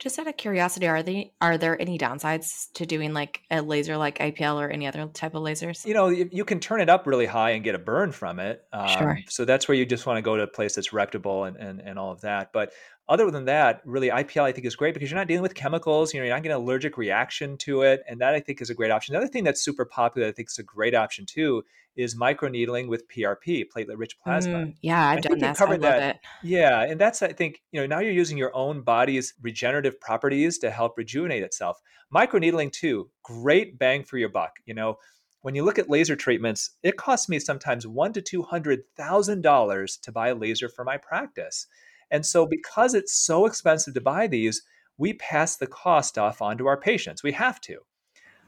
[0.04, 3.96] Just out of curiosity, are they are there any downsides to doing like a laser
[3.96, 5.86] like IPL or any other type of lasers?
[5.86, 8.66] You know, you can turn it up really high and get a burn from it.
[8.74, 9.20] Um, sure.
[9.30, 11.80] So that's where you just want to go to a place that's reputable and, and,
[11.80, 12.52] and all of that.
[12.52, 12.74] But
[13.10, 16.14] other than that, really IPL I think is great because you're not dealing with chemicals.
[16.14, 18.70] You know, you're not getting an allergic reaction to it, and that I think is
[18.70, 19.14] a great option.
[19.14, 21.64] The other thing that's super popular, I think is a great option too,
[21.96, 24.54] is microneedling with PRP, platelet-rich plasma.
[24.54, 25.58] Mm, yeah, I've I done that.
[25.58, 26.16] Covered that.
[26.16, 26.22] It.
[26.44, 30.58] Yeah, and that's I think you know now you're using your own body's regenerative properties
[30.60, 31.82] to help rejuvenate itself.
[32.14, 34.54] Microneedling too, great bang for your buck.
[34.66, 34.98] You know,
[35.42, 39.42] when you look at laser treatments, it costs me sometimes one to two hundred thousand
[39.42, 41.68] dollars to buy a laser for my practice.
[42.14, 44.62] And so, because it's so expensive to buy these,
[44.98, 47.24] we pass the cost off onto our patients.
[47.24, 47.80] We have to.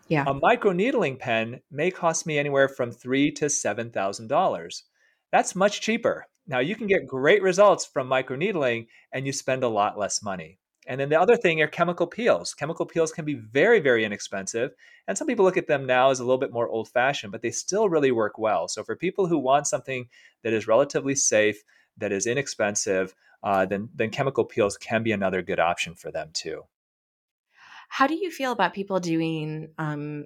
[0.07, 0.23] Yeah.
[0.27, 4.83] A microneedling pen may cost me anywhere from three to seven thousand dollars.
[5.31, 6.27] That's much cheaper.
[6.47, 10.59] Now you can get great results from microneedling and you spend a lot less money.
[10.87, 12.53] And then the other thing are chemical peels.
[12.53, 14.75] Chemical peels can be very, very inexpensive.
[15.07, 17.41] And some people look at them now as a little bit more old fashioned, but
[17.41, 18.67] they still really work well.
[18.67, 20.07] So for people who want something
[20.43, 21.63] that is relatively safe,
[21.97, 23.15] that is inexpensive,
[23.45, 26.63] uh, then, then chemical peels can be another good option for them too.
[27.87, 30.25] How do you feel about people doing um,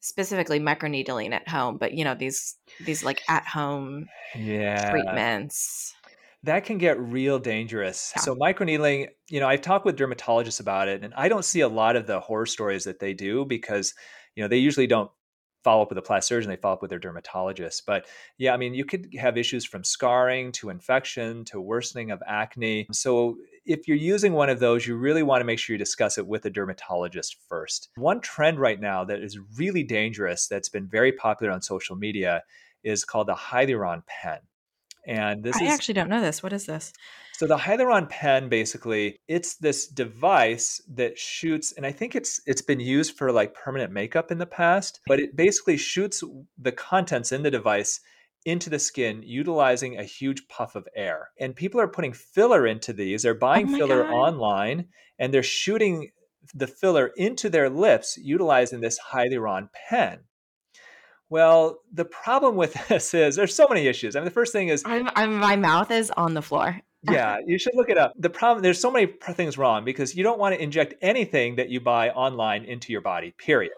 [0.00, 4.90] specifically microneedling at home, but you know these these like at home yeah.
[4.90, 5.94] treatments?
[6.42, 8.12] That can get real dangerous.
[8.16, 8.22] Yeah.
[8.22, 11.68] So microneedling, you know, I've talked with dermatologists about it, and I don't see a
[11.68, 13.94] lot of the horror stories that they do because,
[14.34, 15.10] you know, they usually don't
[15.64, 17.84] follow up with a plastic surgeon, they follow up with their dermatologist.
[17.86, 18.06] But
[18.38, 22.86] yeah, I mean, you could have issues from scarring to infection to worsening of acne.
[22.92, 26.18] So if you're using one of those, you really want to make sure you discuss
[26.18, 27.88] it with a dermatologist first.
[27.96, 32.42] One trend right now that is really dangerous that's been very popular on social media
[32.82, 34.40] is called the Hyaluron pen.
[35.06, 36.42] And this I is, actually don't know this.
[36.42, 36.92] What is this?
[37.36, 42.62] So the Hyaluron pen basically it's this device that shoots and I think it's it's
[42.62, 46.22] been used for like permanent makeup in the past, but it basically shoots
[46.58, 48.00] the contents in the device
[48.44, 51.30] into the skin utilizing a huge puff of air.
[51.40, 53.22] And people are putting filler into these.
[53.22, 54.12] They're oh buying oh filler God.
[54.12, 54.86] online
[55.18, 56.12] and they're shooting
[56.54, 60.20] the filler into their lips utilizing this Hyaluron pen.
[61.30, 64.14] Well, the problem with this is there's so many issues.
[64.14, 66.80] I mean, the first thing is I'm, I'm, my mouth is on the floor.
[67.10, 68.12] Yeah, you should look it up.
[68.18, 71.68] The problem there's so many things wrong because you don't want to inject anything that
[71.68, 73.34] you buy online into your body.
[73.38, 73.72] Period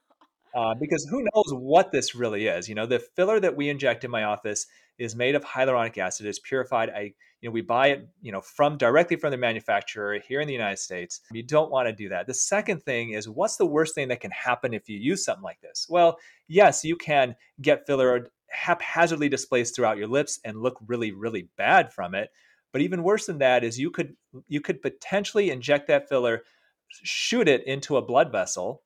[0.54, 2.68] uh, because who knows what this really is?
[2.68, 4.66] You know, the filler that we inject in my office
[4.98, 6.26] is made of hyaluronic acid.
[6.26, 6.90] It's purified.
[6.90, 10.46] I, you know, we buy it, you know, from directly from the manufacturer here in
[10.46, 11.20] the United States.
[11.32, 12.26] You don't want to do that.
[12.26, 15.42] The second thing is, what's the worst thing that can happen if you use something
[15.42, 15.86] like this?
[15.88, 16.18] Well,
[16.48, 21.92] yes, you can get filler haphazardly displaced throughout your lips and look really, really bad
[21.92, 22.30] from it.
[22.72, 24.16] But even worse than that is you could
[24.48, 26.42] you could potentially inject that filler,
[26.90, 28.82] shoot it into a blood vessel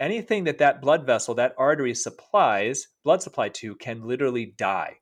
[0.00, 4.96] anything that that blood vessel, that artery supplies blood supply to, can literally die.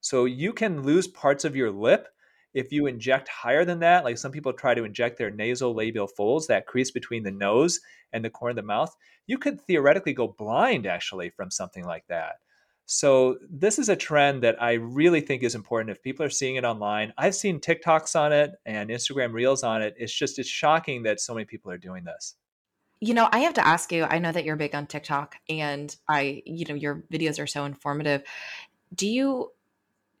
[0.00, 2.08] So you can lose parts of your lip
[2.52, 4.04] if you inject higher than that.
[4.04, 7.80] Like some people try to inject their nasal labial folds, that crease between the nose
[8.12, 8.94] and the corner of the mouth.
[9.26, 12.34] You could theoretically go blind actually from something like that.
[12.92, 15.96] So this is a trend that I really think is important.
[15.96, 19.80] If people are seeing it online, I've seen TikToks on it and Instagram Reels on
[19.80, 19.94] it.
[19.96, 22.34] It's just it's shocking that so many people are doing this.
[23.00, 24.04] You know, I have to ask you.
[24.04, 27.64] I know that you're big on TikTok, and I, you know, your videos are so
[27.64, 28.24] informative.
[28.94, 29.52] Do you?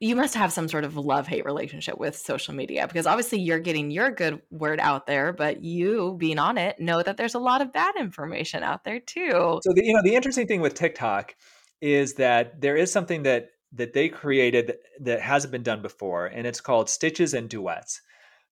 [0.00, 3.60] You must have some sort of love hate relationship with social media because obviously you're
[3.60, 7.38] getting your good word out there, but you being on it know that there's a
[7.38, 9.60] lot of bad information out there too.
[9.62, 11.36] So the you know the interesting thing with TikTok
[11.82, 16.46] is that there is something that that they created that hasn't been done before, and
[16.46, 18.00] it's called stitches and duets.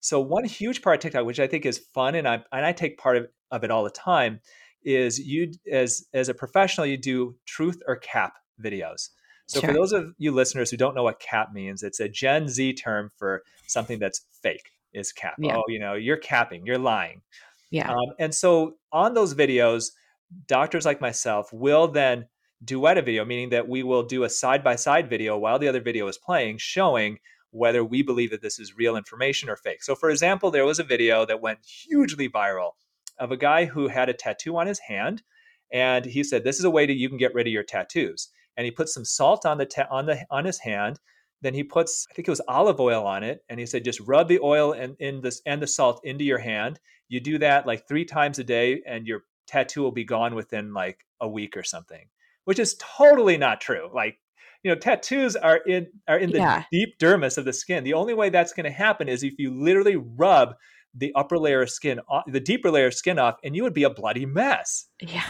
[0.01, 2.73] So one huge part of TikTok, which I think is fun, and I and I
[2.73, 4.41] take part of, of it all the time,
[4.83, 9.09] is you as as a professional, you do truth or cap videos.
[9.47, 9.69] So sure.
[9.69, 12.73] for those of you listeners who don't know what cap means, it's a Gen Z
[12.73, 14.71] term for something that's fake.
[14.93, 15.35] Is cap?
[15.39, 15.57] Yeah.
[15.57, 17.21] Oh, you know, you're capping, you're lying.
[17.69, 17.89] Yeah.
[17.89, 19.91] Um, and so on those videos,
[20.47, 22.25] doctors like myself will then
[22.63, 25.67] duet a video, meaning that we will do a side by side video while the
[25.67, 27.19] other video is playing, showing
[27.51, 29.83] whether we believe that this is real information or fake.
[29.83, 32.71] So, for example, there was a video that went hugely viral
[33.19, 35.21] of a guy who had a tattoo on his hand,
[35.71, 38.29] and he said, "This is a way that you can get rid of your tattoos."
[38.55, 40.99] And he put some salt on the ta- on the on his hand.
[41.41, 43.99] Then he puts, I think it was olive oil on it, and he said, "Just
[44.01, 46.79] rub the oil and in this and the salt into your hand.
[47.09, 50.73] You do that like three times a day, and your tattoo will be gone within
[50.73, 52.07] like a week or something."
[52.45, 53.89] Which is totally not true.
[53.93, 54.17] Like,
[54.63, 56.63] you know, tattoos are in are in the yeah.
[56.71, 57.83] deep dermis of the skin.
[57.83, 60.55] The only way that's going to happen is if you literally rub
[60.93, 63.73] the upper layer of skin, off, the deeper layer of skin off, and you would
[63.73, 64.87] be a bloody mess.
[64.99, 65.23] Yeah,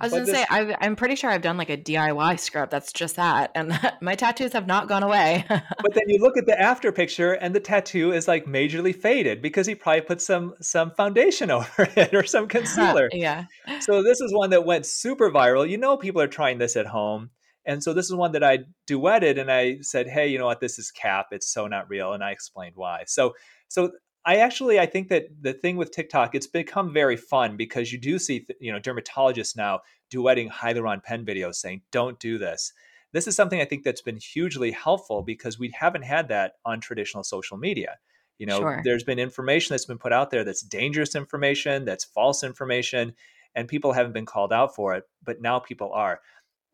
[0.00, 2.38] I was but gonna this, say i am pretty sure I've done like a DIY
[2.40, 5.44] scrub that's just that, and my tattoos have not gone away.
[5.48, 9.42] but then you look at the after picture, and the tattoo is like majorly faded
[9.42, 13.08] because he probably put some some foundation over it or some concealer.
[13.12, 13.44] yeah.
[13.80, 15.68] So this is one that went super viral.
[15.68, 17.30] You know, people are trying this at home.
[17.66, 20.60] And so this is one that I duetted and I said, hey, you know what,
[20.60, 21.28] this is cap.
[21.30, 22.12] It's so not real.
[22.12, 23.04] And I explained why.
[23.06, 23.32] So
[23.68, 23.92] so
[24.26, 27.98] I actually I think that the thing with TikTok it's become very fun because you
[27.98, 29.80] do see you know dermatologists now
[30.12, 32.72] duetting hyaluron pen videos saying don't do this.
[33.12, 36.80] This is something I think that's been hugely helpful because we haven't had that on
[36.80, 37.98] traditional social media.
[38.38, 38.80] You know, sure.
[38.82, 43.14] there's been information that's been put out there that's dangerous information, that's false information,
[43.54, 46.20] and people haven't been called out for it, but now people are.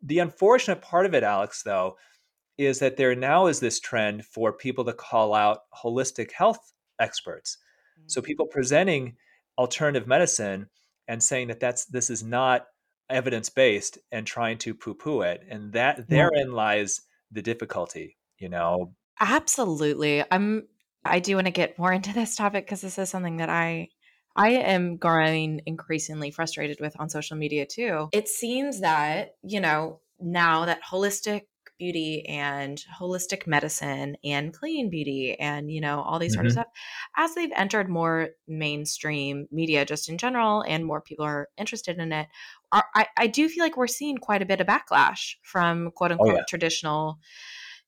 [0.03, 1.99] The unfortunate part of it, Alex, though,
[2.57, 7.59] is that there now is this trend for people to call out holistic health experts.
[7.99, 8.09] Mm-hmm.
[8.09, 9.17] So people presenting
[9.59, 10.69] alternative medicine
[11.09, 12.67] and saying that that's this is not
[13.09, 17.01] evidence based and trying to poo poo it, and that therein lies
[17.33, 18.17] the difficulty.
[18.39, 20.25] You know, absolutely.
[20.31, 20.69] I'm.
[21.03, 23.89] I do want to get more into this topic because this is something that I
[24.37, 28.09] I am growing increasingly frustrated with on social media too.
[28.13, 31.43] It seems that, you know, now that holistic
[31.81, 36.41] beauty and holistic medicine and clean beauty and you know all these mm-hmm.
[36.41, 36.67] sort of stuff
[37.17, 42.13] as they've entered more mainstream media just in general and more people are interested in
[42.13, 42.29] it
[42.71, 46.13] are, I, I do feel like we're seeing quite a bit of backlash from quote
[46.13, 46.45] unquote oh, yeah.
[46.47, 47.19] traditional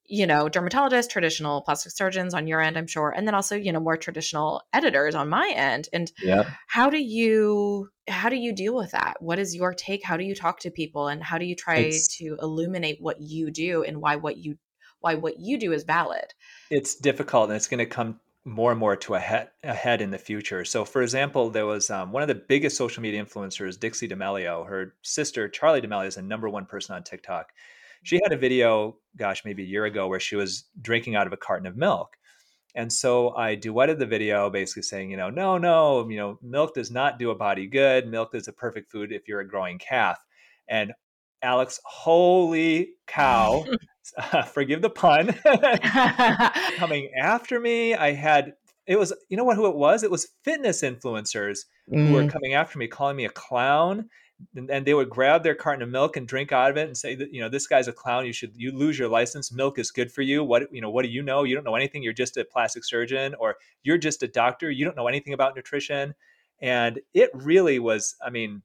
[0.07, 3.73] you know, dermatologists, traditional plastic surgeons on your end, I'm sure, and then also, you
[3.73, 5.89] know, more traditional editors on my end.
[5.93, 6.51] And yeah.
[6.69, 9.17] how do you how do you deal with that?
[9.21, 10.05] What is your take?
[10.05, 13.21] How do you talk to people and how do you try it's, to illuminate what
[13.21, 14.59] you do and why what you
[15.01, 16.35] why what you do is valid?
[16.71, 20.11] It's difficult and it's going to come more and more to a head, ahead in
[20.11, 20.65] the future.
[20.65, 24.67] So, for example, there was um, one of the biggest social media influencers, Dixie D'Amelio.
[24.67, 27.53] Her sister, Charlie D'Amelio, is the number one person on TikTok
[28.03, 31.33] she had a video, gosh, maybe a year ago, where she was drinking out of
[31.33, 32.17] a carton of milk.
[32.75, 36.75] And so I duetted the video basically saying, you know, no, no, you know, milk
[36.75, 38.09] does not do a body good.
[38.09, 40.19] Milk is a perfect food if you're a growing calf.
[40.69, 40.93] And
[41.43, 43.67] Alex, holy cow,
[44.17, 45.35] uh, forgive the pun,
[46.77, 47.95] coming after me.
[47.95, 48.55] I had,
[48.87, 50.03] it was, you know what, who it was?
[50.03, 51.61] It was fitness influencers
[51.93, 52.07] mm.
[52.07, 52.33] who were mm.
[52.33, 54.09] coming after me, calling me a clown
[54.55, 56.97] and, and, they would grab their carton of milk and drink out of it and
[56.97, 58.27] say that you know this guy's a clown.
[58.27, 59.53] You should you lose your license.
[59.53, 60.45] Milk is good for you.
[60.45, 61.45] What you know what do you know?
[61.45, 62.03] You don't know anything.
[62.03, 64.71] You're just a plastic surgeon or you're just a doctor.
[64.71, 66.15] You don't know anything about nutrition.
[66.61, 68.63] And it really was i mean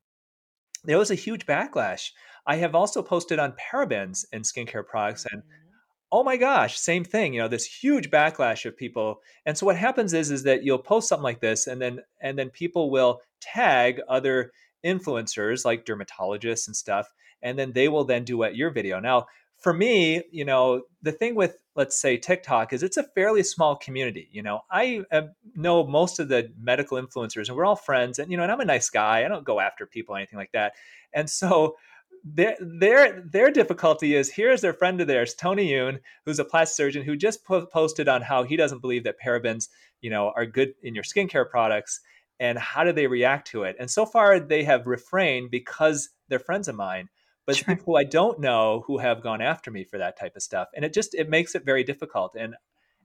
[0.84, 2.12] there was a huge backlash.
[2.46, 5.72] I have also posted on parabens in skincare products and mm-hmm.
[6.12, 9.22] oh my gosh same thing you know this huge backlash of people.
[9.46, 12.38] And so what happens is is that you'll post something like this and then and
[12.38, 14.52] then people will tag other
[14.86, 19.00] influencers like dermatologists and stuff, and then they will then do duet your video.
[19.00, 23.44] Now, for me, you know, the thing with let's say TikTok is it's a fairly
[23.44, 24.30] small community.
[24.32, 25.24] You know, I uh,
[25.56, 28.20] know most of the medical influencers, and we're all friends.
[28.20, 29.26] And you know, and I'm a nice guy.
[29.26, 30.74] I don't go after people or anything like that.
[31.14, 31.76] And so
[32.24, 36.76] their their their difficulty is here's their friend of theirs, Tony Youn, who's a plastic
[36.76, 39.70] surgeon who just po- posted on how he doesn't believe that parabens,
[40.02, 42.02] you know, are good in your skincare products,
[42.40, 43.76] and how do they react to it?
[43.80, 47.10] And so far, they have refrained because they're friends of mine
[47.48, 47.74] but sure.
[47.74, 50.68] people who I don't know who have gone after me for that type of stuff.
[50.76, 52.36] And it just it makes it very difficult.
[52.38, 52.56] And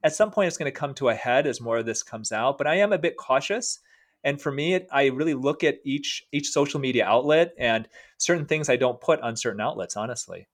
[0.03, 2.33] at some point it's going to come to a head as more of this comes
[2.33, 3.79] out, but I am a bit cautious.
[4.25, 8.45] And for me, it, I really look at each each social media outlet and certain
[8.45, 10.49] things I don't put on certain outlets, honestly.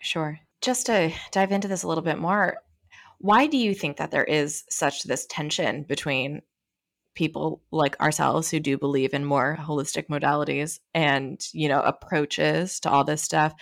[0.00, 0.38] Sure.
[0.60, 2.58] Just to dive into this a little bit more,
[3.18, 6.42] why do you think that there is such this tension between
[7.14, 12.90] people like ourselves who do believe in more holistic modalities and you know approaches to
[12.90, 13.52] all this stuff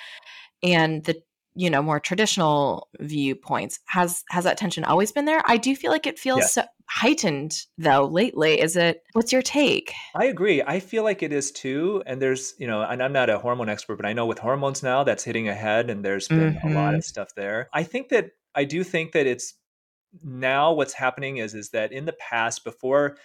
[0.63, 1.21] and the
[1.59, 5.43] you know more traditional viewpoints has has that tension always been there?
[5.47, 8.61] I do feel like it feels so heightened though lately.
[8.61, 9.93] Is it what's your take?
[10.15, 10.63] I agree.
[10.63, 13.69] I feel like it is too and there's you know and i'm not a hormone
[13.69, 16.69] expert but i know with hormones now that's hitting ahead and there's been mm-hmm.
[16.69, 17.09] a lot of mm-hmm.
[17.09, 17.69] stuff there.
[17.73, 19.55] I think that i do think that it's
[20.23, 23.17] now what's happening is is that in the past before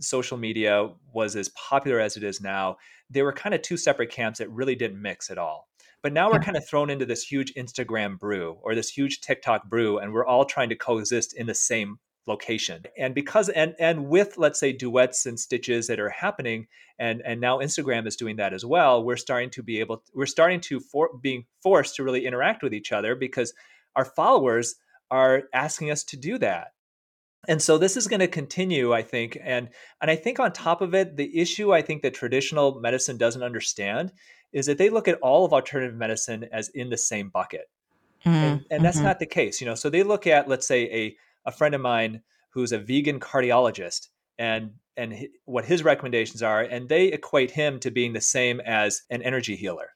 [0.00, 2.76] social media was as popular as it is now,
[3.08, 5.68] they were kind of two separate camps that really didn't mix at all.
[6.02, 9.68] But now we're kind of thrown into this huge Instagram brew or this huge TikTok
[9.68, 12.84] brew, and we're all trying to coexist in the same location.
[12.96, 17.40] And because and and with let's say duets and stitches that are happening, and and
[17.40, 19.04] now Instagram is doing that as well.
[19.04, 22.72] We're starting to be able, we're starting to for being forced to really interact with
[22.72, 23.52] each other because
[23.94, 24.76] our followers
[25.10, 26.72] are asking us to do that
[27.48, 29.68] and so this is going to continue i think and
[30.00, 33.42] and i think on top of it the issue i think that traditional medicine doesn't
[33.42, 34.12] understand
[34.52, 37.70] is that they look at all of alternative medicine as in the same bucket
[38.24, 39.06] mm, and, and that's mm-hmm.
[39.06, 41.16] not the case you know so they look at let's say a,
[41.46, 46.88] a friend of mine who's a vegan cardiologist and and what his recommendations are and
[46.88, 49.90] they equate him to being the same as an energy healer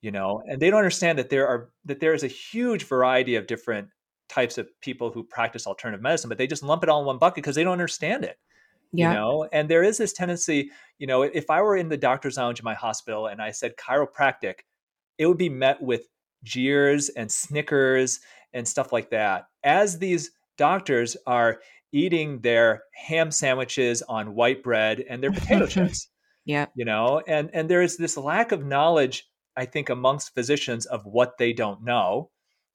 [0.00, 3.36] you know and they don't understand that there are that there is a huge variety
[3.36, 3.88] of different
[4.28, 7.18] types of people who practice alternative medicine, but they just lump it all in one
[7.18, 8.38] bucket because they don't understand it.
[8.92, 9.10] Yeah.
[9.10, 12.36] You know, and there is this tendency, you know, if I were in the doctor's
[12.36, 14.60] lounge in my hospital and I said chiropractic,
[15.18, 16.02] it would be met with
[16.44, 18.20] jeers and snickers
[18.52, 19.46] and stuff like that.
[19.64, 21.60] As these doctors are
[21.92, 26.08] eating their ham sandwiches on white bread and their potato chips.
[26.44, 26.66] Yeah.
[26.76, 31.04] You know, and and there is this lack of knowledge, I think, amongst physicians of
[31.04, 32.30] what they don't know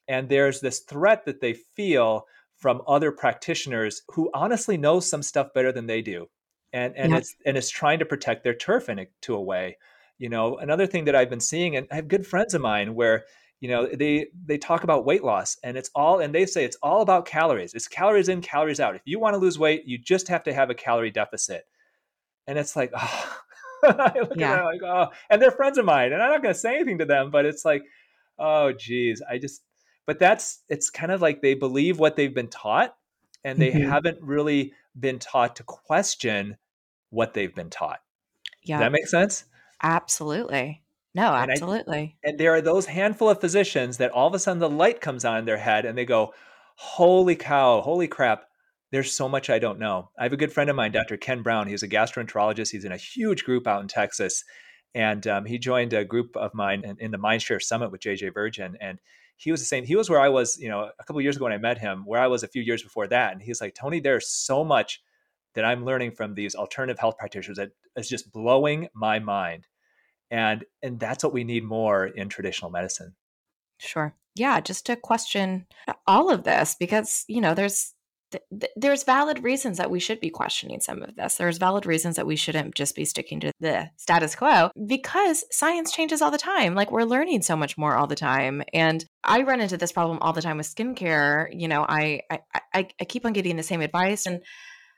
[0.10, 2.26] and there's this threat that they feel
[2.58, 6.28] from other practitioners who honestly know some stuff better than they do.
[6.74, 9.78] And and it's and it's trying to protect their turf in a, to a way
[10.20, 10.58] you know?
[10.58, 13.24] Another thing that i've been seeing and i have good friends of mine where
[13.62, 16.78] you know they they talk about weight loss and it's all and they say it's
[16.84, 17.74] all about calories.
[17.74, 18.96] It's calories in calories out.
[18.96, 21.66] If you want to lose weight you just have to have a calorie deficit.
[22.48, 23.38] And it's like oh.
[23.84, 24.60] I look yeah.
[24.60, 25.08] at like oh.
[25.30, 27.46] And they're friends of mine and i'm not going to say anything to them but
[27.46, 27.84] it's like
[28.38, 29.22] oh geez.
[29.30, 29.62] I just
[30.10, 32.96] but that's it's kind of like they believe what they've been taught
[33.44, 33.88] and they mm-hmm.
[33.88, 36.58] haven't really been taught to question
[37.12, 38.00] what they've been taught.
[38.64, 38.78] Yeah.
[38.78, 39.44] Does that make sense?
[39.84, 40.82] Absolutely.
[41.14, 42.00] No, absolutely.
[42.00, 44.68] And, I, and there are those handful of physicians that all of a sudden the
[44.68, 46.34] light comes on in their head and they go,
[46.74, 48.46] Holy cow, holy crap,
[48.92, 50.10] there's so much I don't know.
[50.18, 51.18] I have a good friend of mine, Dr.
[51.18, 51.68] Ken Brown.
[51.68, 52.72] He's a gastroenterologist.
[52.72, 54.44] He's in a huge group out in Texas.
[54.96, 58.34] And um, he joined a group of mine in, in the Mindshare Summit with JJ
[58.34, 58.76] Virgin.
[58.82, 58.98] And
[59.40, 59.86] he was the same.
[59.86, 62.04] He was where I was, you know, a couple years ago when I met him,
[62.06, 63.32] where I was a few years before that.
[63.32, 65.02] And he's like, Tony, there's so much
[65.56, 69.66] that I'm learning from these alternative health practitioners that is just blowing my mind.
[70.30, 73.16] And and that's what we need more in traditional medicine.
[73.78, 74.14] Sure.
[74.36, 75.68] Yeah, just to question
[76.06, 77.94] all of this because, you know, there's
[78.32, 81.36] th- there's valid reasons that we should be questioning some of this.
[81.36, 85.92] There's valid reasons that we shouldn't just be sticking to the status quo because science
[85.92, 86.76] changes all the time.
[86.76, 88.64] Like we're learning so much more all the time.
[88.74, 91.48] And I run into this problem all the time with skincare.
[91.52, 92.40] You know, I I,
[92.74, 94.42] I, I keep on getting the same advice and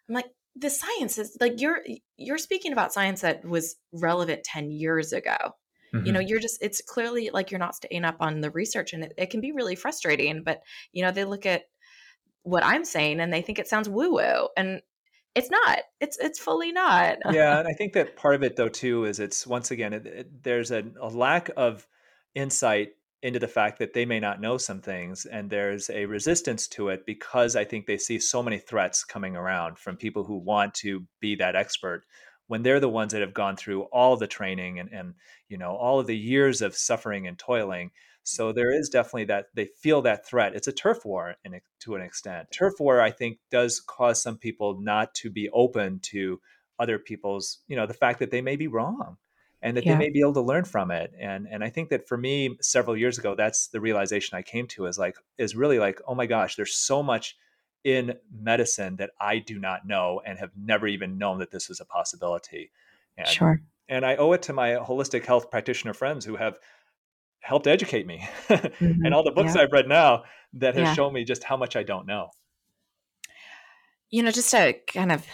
[0.10, 1.82] I'm like, the science is like you're
[2.18, 5.54] you're speaking about science that was relevant 10 years ago
[5.94, 6.06] Mm-hmm.
[6.06, 9.04] you know you're just it's clearly like you're not staying up on the research and
[9.04, 10.62] it, it, can be really frustrating but
[10.94, 11.64] you know they look at
[12.44, 14.82] what I'm saying and they think it sounds woo woo and
[15.36, 17.18] it's not it's it's fully not.
[17.32, 20.06] Yeah and i think that part of it though too is it's once again it,
[20.06, 21.88] it, there's a, a, lack of
[22.36, 22.90] insight
[23.24, 26.90] into the fact that they may not know some things and there's a resistance to
[26.90, 30.74] it because i think they see so many threats coming around from people who want
[30.74, 32.04] to be that expert
[32.48, 35.14] when they're the ones that have gone through all the training and, and
[35.48, 37.92] you know all of the years of suffering and toiling
[38.24, 41.96] so there is definitely that they feel that threat it's a turf war in, to
[41.96, 46.40] an extent turf war i think does cause some people not to be open to
[46.80, 49.18] other people's you know the fact that they may be wrong
[49.64, 49.94] and that yeah.
[49.94, 52.58] they may be able to learn from it and and i think that for me
[52.62, 56.16] several years ago that's the realization i came to is like is really like oh
[56.16, 57.36] my gosh there's so much
[57.84, 61.80] in medicine that I do not know and have never even known that this was
[61.80, 62.72] a possibility.
[63.18, 63.62] And, sure.
[63.90, 66.60] And I owe it to my holistic health practitioner friends who have
[67.42, 69.06] helped educate me mm-hmm.
[69.06, 69.64] and all the books yeah.
[69.64, 70.24] I've read now
[70.54, 70.94] that have yeah.
[70.94, 72.30] shown me just how much I don't know.
[74.10, 75.26] You know, just to kind of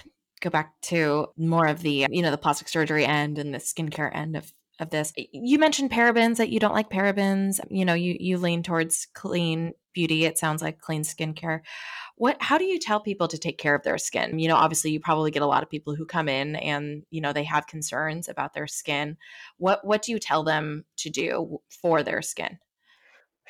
[0.41, 4.15] go back to more of the, you know, the plastic surgery end and the skincare
[4.15, 5.13] end of of this.
[5.15, 7.59] You mentioned parabens that you don't like parabens.
[7.69, 10.25] You know, you you lean towards clean beauty.
[10.25, 11.61] It sounds like clean skincare
[12.17, 14.91] what how do you tell people to take care of their skin you know obviously
[14.91, 17.67] you probably get a lot of people who come in and you know they have
[17.67, 19.15] concerns about their skin
[19.57, 22.57] what what do you tell them to do for their skin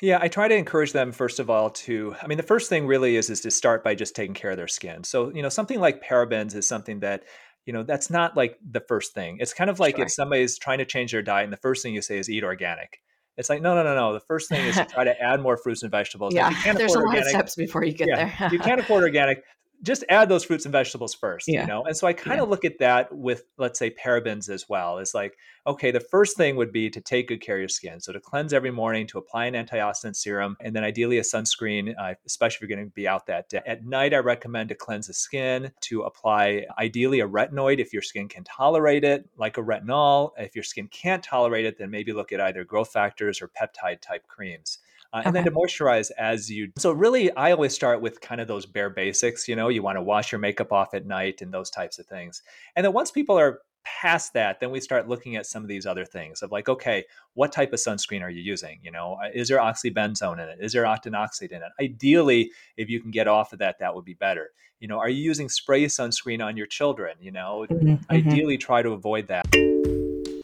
[0.00, 2.86] yeah, I try to encourage them first of all to I mean the first thing
[2.86, 5.02] really is is to start by just taking care of their skin.
[5.02, 7.24] So, you know, something like parabens is something that
[7.68, 9.36] you know, that's not like the first thing.
[9.40, 10.06] It's kind of like sure.
[10.06, 12.42] if somebody's trying to change their diet and the first thing you say is eat
[12.42, 13.02] organic.
[13.36, 14.14] It's like, no, no, no, no.
[14.14, 16.32] The first thing is to try to add more fruits and vegetables.
[16.32, 18.48] Yeah, there's a lot organic, of steps before you get yeah, there.
[18.54, 19.44] you can't afford organic
[19.82, 21.62] just add those fruits and vegetables first yeah.
[21.62, 21.84] you know?
[21.84, 22.50] And so i kind of yeah.
[22.50, 24.98] look at that with let's say parabens as well.
[24.98, 28.00] It's like okay the first thing would be to take good care of your skin.
[28.00, 31.94] So to cleanse every morning to apply an antioxidant serum and then ideally a sunscreen
[31.98, 33.60] uh, especially if you're going to be out that day.
[33.66, 38.02] At night i recommend to cleanse the skin to apply ideally a retinoid if your
[38.02, 40.32] skin can tolerate it like a retinol.
[40.38, 44.00] If your skin can't tolerate it then maybe look at either growth factors or peptide
[44.00, 44.78] type creams
[45.12, 48.48] uh, and then to moisturize as you so really i always start with kind of
[48.48, 51.52] those bare basics you know you want to wash your makeup off at night and
[51.52, 52.42] those types of things.
[52.76, 55.86] And then once people are past that then we start looking at some of these
[55.86, 57.04] other things of like okay
[57.34, 58.78] what type of sunscreen are you using?
[58.82, 60.58] You know uh, is there oxybenzone in it?
[60.60, 61.72] Is there octinoxate in it?
[61.80, 64.50] Ideally if you can get off of that that would be better.
[64.80, 67.16] You know are you using spray sunscreen on your children?
[67.20, 67.88] You know mm-hmm.
[67.88, 68.12] mm-hmm.
[68.12, 69.46] ideally try to avoid that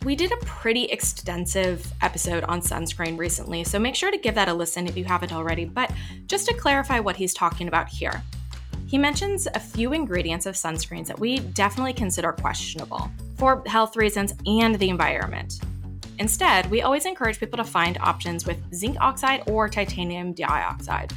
[0.05, 4.49] we did a pretty extensive episode on sunscreen recently, so make sure to give that
[4.49, 5.65] a listen if you haven't already.
[5.65, 5.91] But
[6.27, 8.23] just to clarify what he's talking about here,
[8.87, 14.35] he mentions a few ingredients of sunscreens that we definitely consider questionable for health reasons
[14.47, 15.61] and the environment.
[16.19, 21.13] Instead, we always encourage people to find options with zinc oxide or titanium dioxide.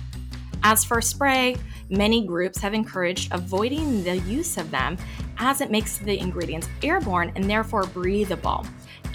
[0.64, 1.58] As for spray,
[1.90, 4.98] many groups have encouraged avoiding the use of them
[5.40, 8.66] as it makes the ingredients airborne and therefore breathable.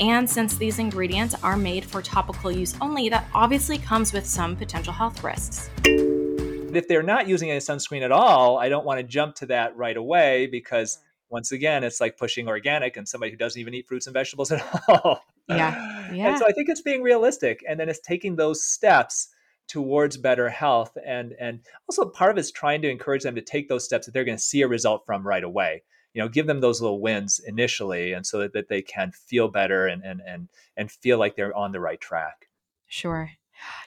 [0.00, 4.56] And since these ingredients are made for topical use only, that obviously comes with some
[4.56, 5.70] potential health risks.
[5.84, 9.76] If they're not using any sunscreen at all, I don't want to jump to that
[9.76, 10.98] right away because
[11.28, 14.50] once again, it's like pushing organic and somebody who doesn't even eat fruits and vegetables
[14.52, 15.20] at all.
[15.48, 16.10] Yeah.
[16.12, 16.28] yeah.
[16.28, 17.64] And so I think it's being realistic.
[17.68, 19.28] And then it's taking those steps
[19.68, 20.96] towards better health.
[21.06, 24.06] And and also part of it is trying to encourage them to take those steps
[24.06, 25.82] that they're going to see a result from right away
[26.14, 29.48] you know give them those little wins initially and so that, that they can feel
[29.48, 32.48] better and and and and feel like they're on the right track.
[32.86, 33.30] Sure.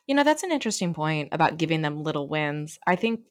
[0.08, 2.80] You know that's an interesting point about giving them little wins.
[2.86, 3.22] I think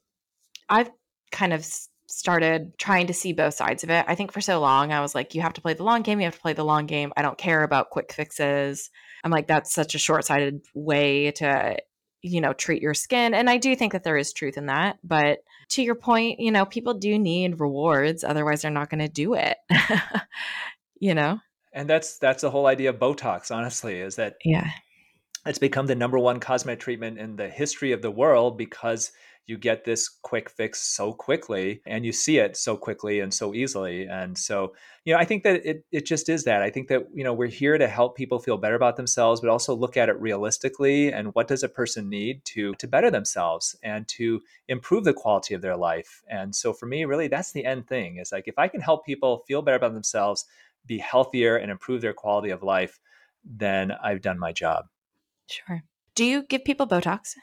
[0.68, 0.90] i've
[1.30, 1.66] kind of
[2.06, 4.04] started trying to see both sides of it.
[4.06, 6.20] I think for so long i was like you have to play the long game
[6.20, 7.12] you have to play the long game.
[7.16, 8.90] I don't care about quick fixes.
[9.24, 11.76] I'm like that's such a short-sighted way to
[12.24, 14.98] you know treat your skin and i do think that there is truth in that
[15.04, 19.08] but to your point you know people do need rewards otherwise they're not going to
[19.08, 19.56] do it
[21.04, 21.38] you know?
[21.72, 24.70] And that's that's the whole idea of botox honestly is that yeah.
[25.44, 29.12] it's become the number one cosmetic treatment in the history of the world because
[29.46, 33.54] you get this quick fix so quickly and you see it so quickly and so
[33.54, 34.06] easily.
[34.06, 34.74] And so
[35.04, 36.62] you know i think that it, it just is that.
[36.62, 39.50] I think that you know we're here to help people feel better about themselves but
[39.50, 43.76] also look at it realistically and what does a person need to to better themselves
[43.82, 46.22] and to improve the quality of their life.
[46.28, 48.16] And so for me really that's the end thing.
[48.16, 50.46] Is like if i can help people feel better about themselves
[50.86, 53.00] be healthier and improve their quality of life
[53.44, 54.86] then i've done my job.
[55.48, 55.82] Sure.
[56.14, 57.34] Do you give people botox?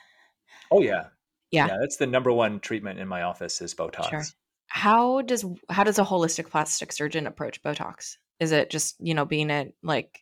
[0.72, 1.08] Oh yeah
[1.52, 1.68] yeah.
[1.68, 4.10] Yeah, that's the number one treatment in my office is Botox.
[4.10, 4.24] Sure.
[4.68, 8.16] How does how does a holistic plastic surgeon approach Botox?
[8.40, 10.20] Is it just, you know, being it like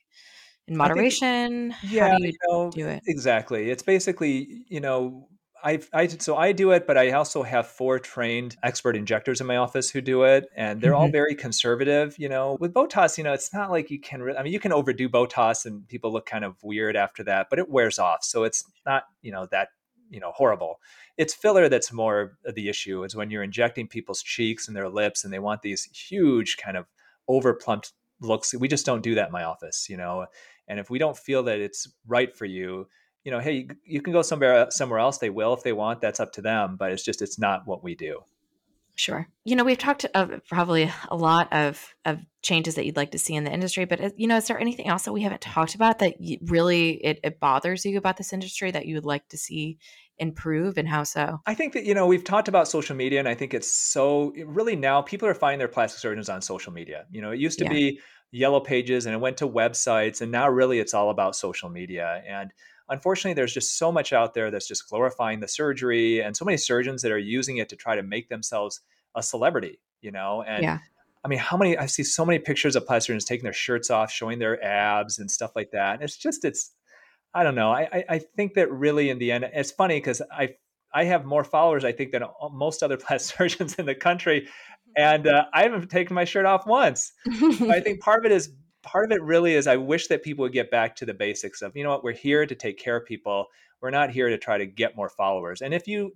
[0.67, 1.73] in moderation?
[1.81, 3.03] Think, yeah, how do you, you know, do it?
[3.07, 3.69] Exactly.
[3.69, 5.27] It's basically, you know,
[5.63, 9.47] I, I so I do it, but I also have four trained expert injectors in
[9.47, 11.01] my office who do it, and they're mm-hmm.
[11.01, 12.17] all very conservative.
[12.17, 14.21] You know, with Botox, you know, it's not like you can.
[14.21, 17.47] Re- I mean, you can overdo Botox, and people look kind of weird after that,
[17.49, 19.69] but it wears off, so it's not you know that
[20.09, 20.79] you know horrible
[21.17, 25.23] it's filler that's more the issue is when you're injecting people's cheeks and their lips
[25.23, 26.85] and they want these huge kind of
[27.27, 28.53] over plumped looks.
[28.53, 30.27] We just don't do that in my office, you know.
[30.67, 32.87] And if we don't feel that it's right for you,
[33.23, 35.17] you know, hey, you, you can go somewhere somewhere else.
[35.17, 36.01] They will if they want.
[36.01, 36.75] That's up to them.
[36.77, 38.21] But it's just it's not what we do.
[38.99, 39.29] Sure.
[39.45, 43.17] You know, we've talked of probably a lot of of changes that you'd like to
[43.17, 45.39] see in the industry, but uh, you know, is there anything else that we haven't
[45.39, 49.25] talked about that really it, it bothers you about this industry that you would like
[49.29, 49.77] to see
[50.17, 51.39] improve, and how so?
[51.45, 54.33] I think that you know we've talked about social media, and I think it's so
[54.45, 57.05] really now people are finding their plastic surgeons on social media.
[57.09, 57.71] You know, it used to yeah.
[57.71, 57.99] be
[58.31, 62.21] yellow pages, and it went to websites, and now really it's all about social media
[62.27, 62.51] and
[62.89, 66.57] unfortunately, there's just so much out there that's just glorifying the surgery, and so many
[66.57, 68.81] surgeons that are using it to try to make themselves
[69.15, 70.43] a celebrity, you know?
[70.43, 70.79] And yeah.
[71.23, 73.89] I mean, how many I see so many pictures of plastic surgeons taking their shirts
[73.89, 75.95] off, showing their abs and stuff like that.
[75.95, 76.71] And it's just, it's,
[77.33, 77.71] I don't know.
[77.71, 80.55] I, I think that really in the end, it's funny because I,
[80.93, 84.47] I have more followers, I think, than most other plastic surgeons in the country.
[84.97, 87.11] And uh, I haven't taken my shirt off once.
[87.27, 88.51] I think part of it is
[88.83, 91.61] part of it really is I wish that people would get back to the basics
[91.61, 93.47] of, you know what, we're here to take care of people.
[93.81, 95.61] We're not here to try to get more followers.
[95.61, 96.13] And if you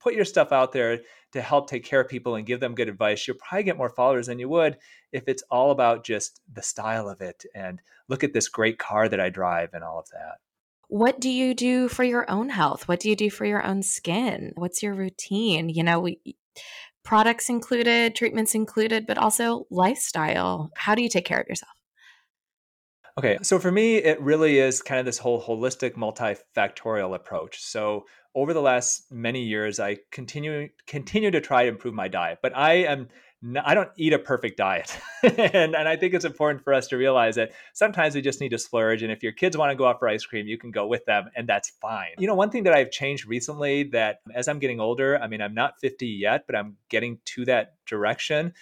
[0.00, 1.00] put your stuff out there
[1.32, 3.90] to help take care of people and give them good advice, you'll probably get more
[3.90, 4.78] followers than you would
[5.12, 9.08] if it's all about just the style of it and look at this great car
[9.08, 10.36] that I drive and all of that.
[10.88, 12.88] What do you do for your own health?
[12.88, 14.52] What do you do for your own skin?
[14.54, 15.68] What's your routine?
[15.68, 16.18] You know, we
[17.04, 20.70] products included, treatments included, but also lifestyle.
[20.76, 21.72] How do you take care of yourself?
[23.18, 27.60] Okay, so for me, it really is kind of this whole holistic, multifactorial approach.
[27.60, 28.06] So
[28.36, 32.56] over the last many years, I continue continue to try to improve my diet, but
[32.56, 33.08] I am
[33.64, 36.96] I don't eat a perfect diet, and and I think it's important for us to
[36.96, 39.02] realize that sometimes we just need to splurge.
[39.02, 41.04] And if your kids want to go out for ice cream, you can go with
[41.06, 42.10] them, and that's fine.
[42.18, 45.42] You know, one thing that I've changed recently that as I'm getting older, I mean,
[45.42, 48.52] I'm not 50 yet, but I'm getting to that direction,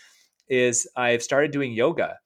[0.48, 2.18] is I've started doing yoga.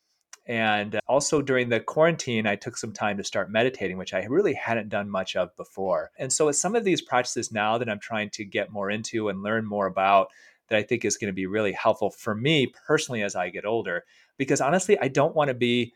[0.46, 4.24] And uh, also during the quarantine, I took some time to start meditating, which I
[4.24, 6.10] really hadn't done much of before.
[6.18, 9.28] And so it's some of these practices now that I'm trying to get more into
[9.28, 10.28] and learn more about
[10.68, 13.66] that I think is going to be really helpful for me personally as I get
[13.66, 14.04] older.
[14.38, 15.92] Because honestly, I don't want to be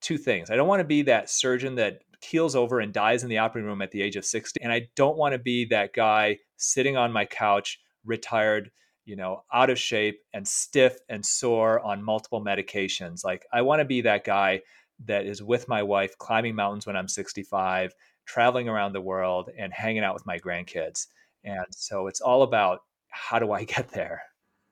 [0.00, 0.50] two things.
[0.50, 3.68] I don't want to be that surgeon that keels over and dies in the operating
[3.68, 4.60] room at the age of 60.
[4.62, 8.70] And I don't want to be that guy sitting on my couch, retired
[9.06, 13.24] you know, out of shape and stiff and sore on multiple medications.
[13.24, 14.60] Like I want to be that guy
[15.06, 17.94] that is with my wife climbing mountains when I'm 65,
[18.26, 21.06] traveling around the world and hanging out with my grandkids.
[21.44, 24.22] And so it's all about how do I get there?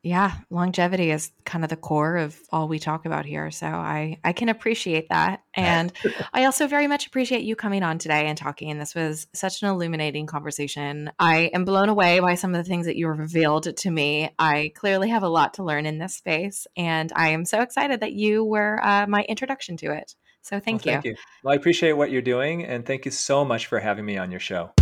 [0.04, 3.50] Yeah, longevity is kind of the core of all we talk about here.
[3.50, 5.42] So I I can appreciate that.
[5.54, 5.92] And
[6.34, 8.78] I also very much appreciate you coming on today and talking.
[8.78, 11.10] This was such an illuminating conversation.
[11.18, 14.28] I am blown away by some of the things that you revealed to me.
[14.38, 18.00] I clearly have a lot to learn in this space, and I am so excited
[18.00, 20.14] that you were uh, my introduction to it.
[20.42, 21.00] So thank, well, you.
[21.00, 21.16] thank you.
[21.42, 24.30] Well, I appreciate what you're doing, and thank you so much for having me on
[24.30, 24.72] your show.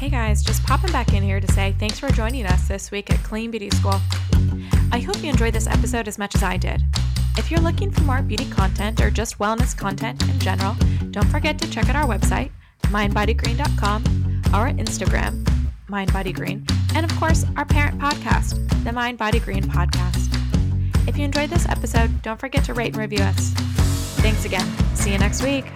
[0.00, 3.10] Hey guys, just popping back in here to say thanks for joining us this week
[3.10, 4.00] at Clean Beauty School.
[4.92, 6.82] I hope you enjoyed this episode as much as I did.
[7.36, 10.74] If you're looking for more beauty content or just wellness content in general,
[11.10, 12.50] don't forget to check out our website,
[12.84, 15.44] mindbodygreen.com, our Instagram,
[15.90, 20.34] mindbodygreen, and of course, our parent podcast, the Mind Body Green Podcast.
[21.06, 23.50] If you enjoyed this episode, don't forget to rate and review us.
[24.22, 24.66] Thanks again.
[24.96, 25.66] See you next week.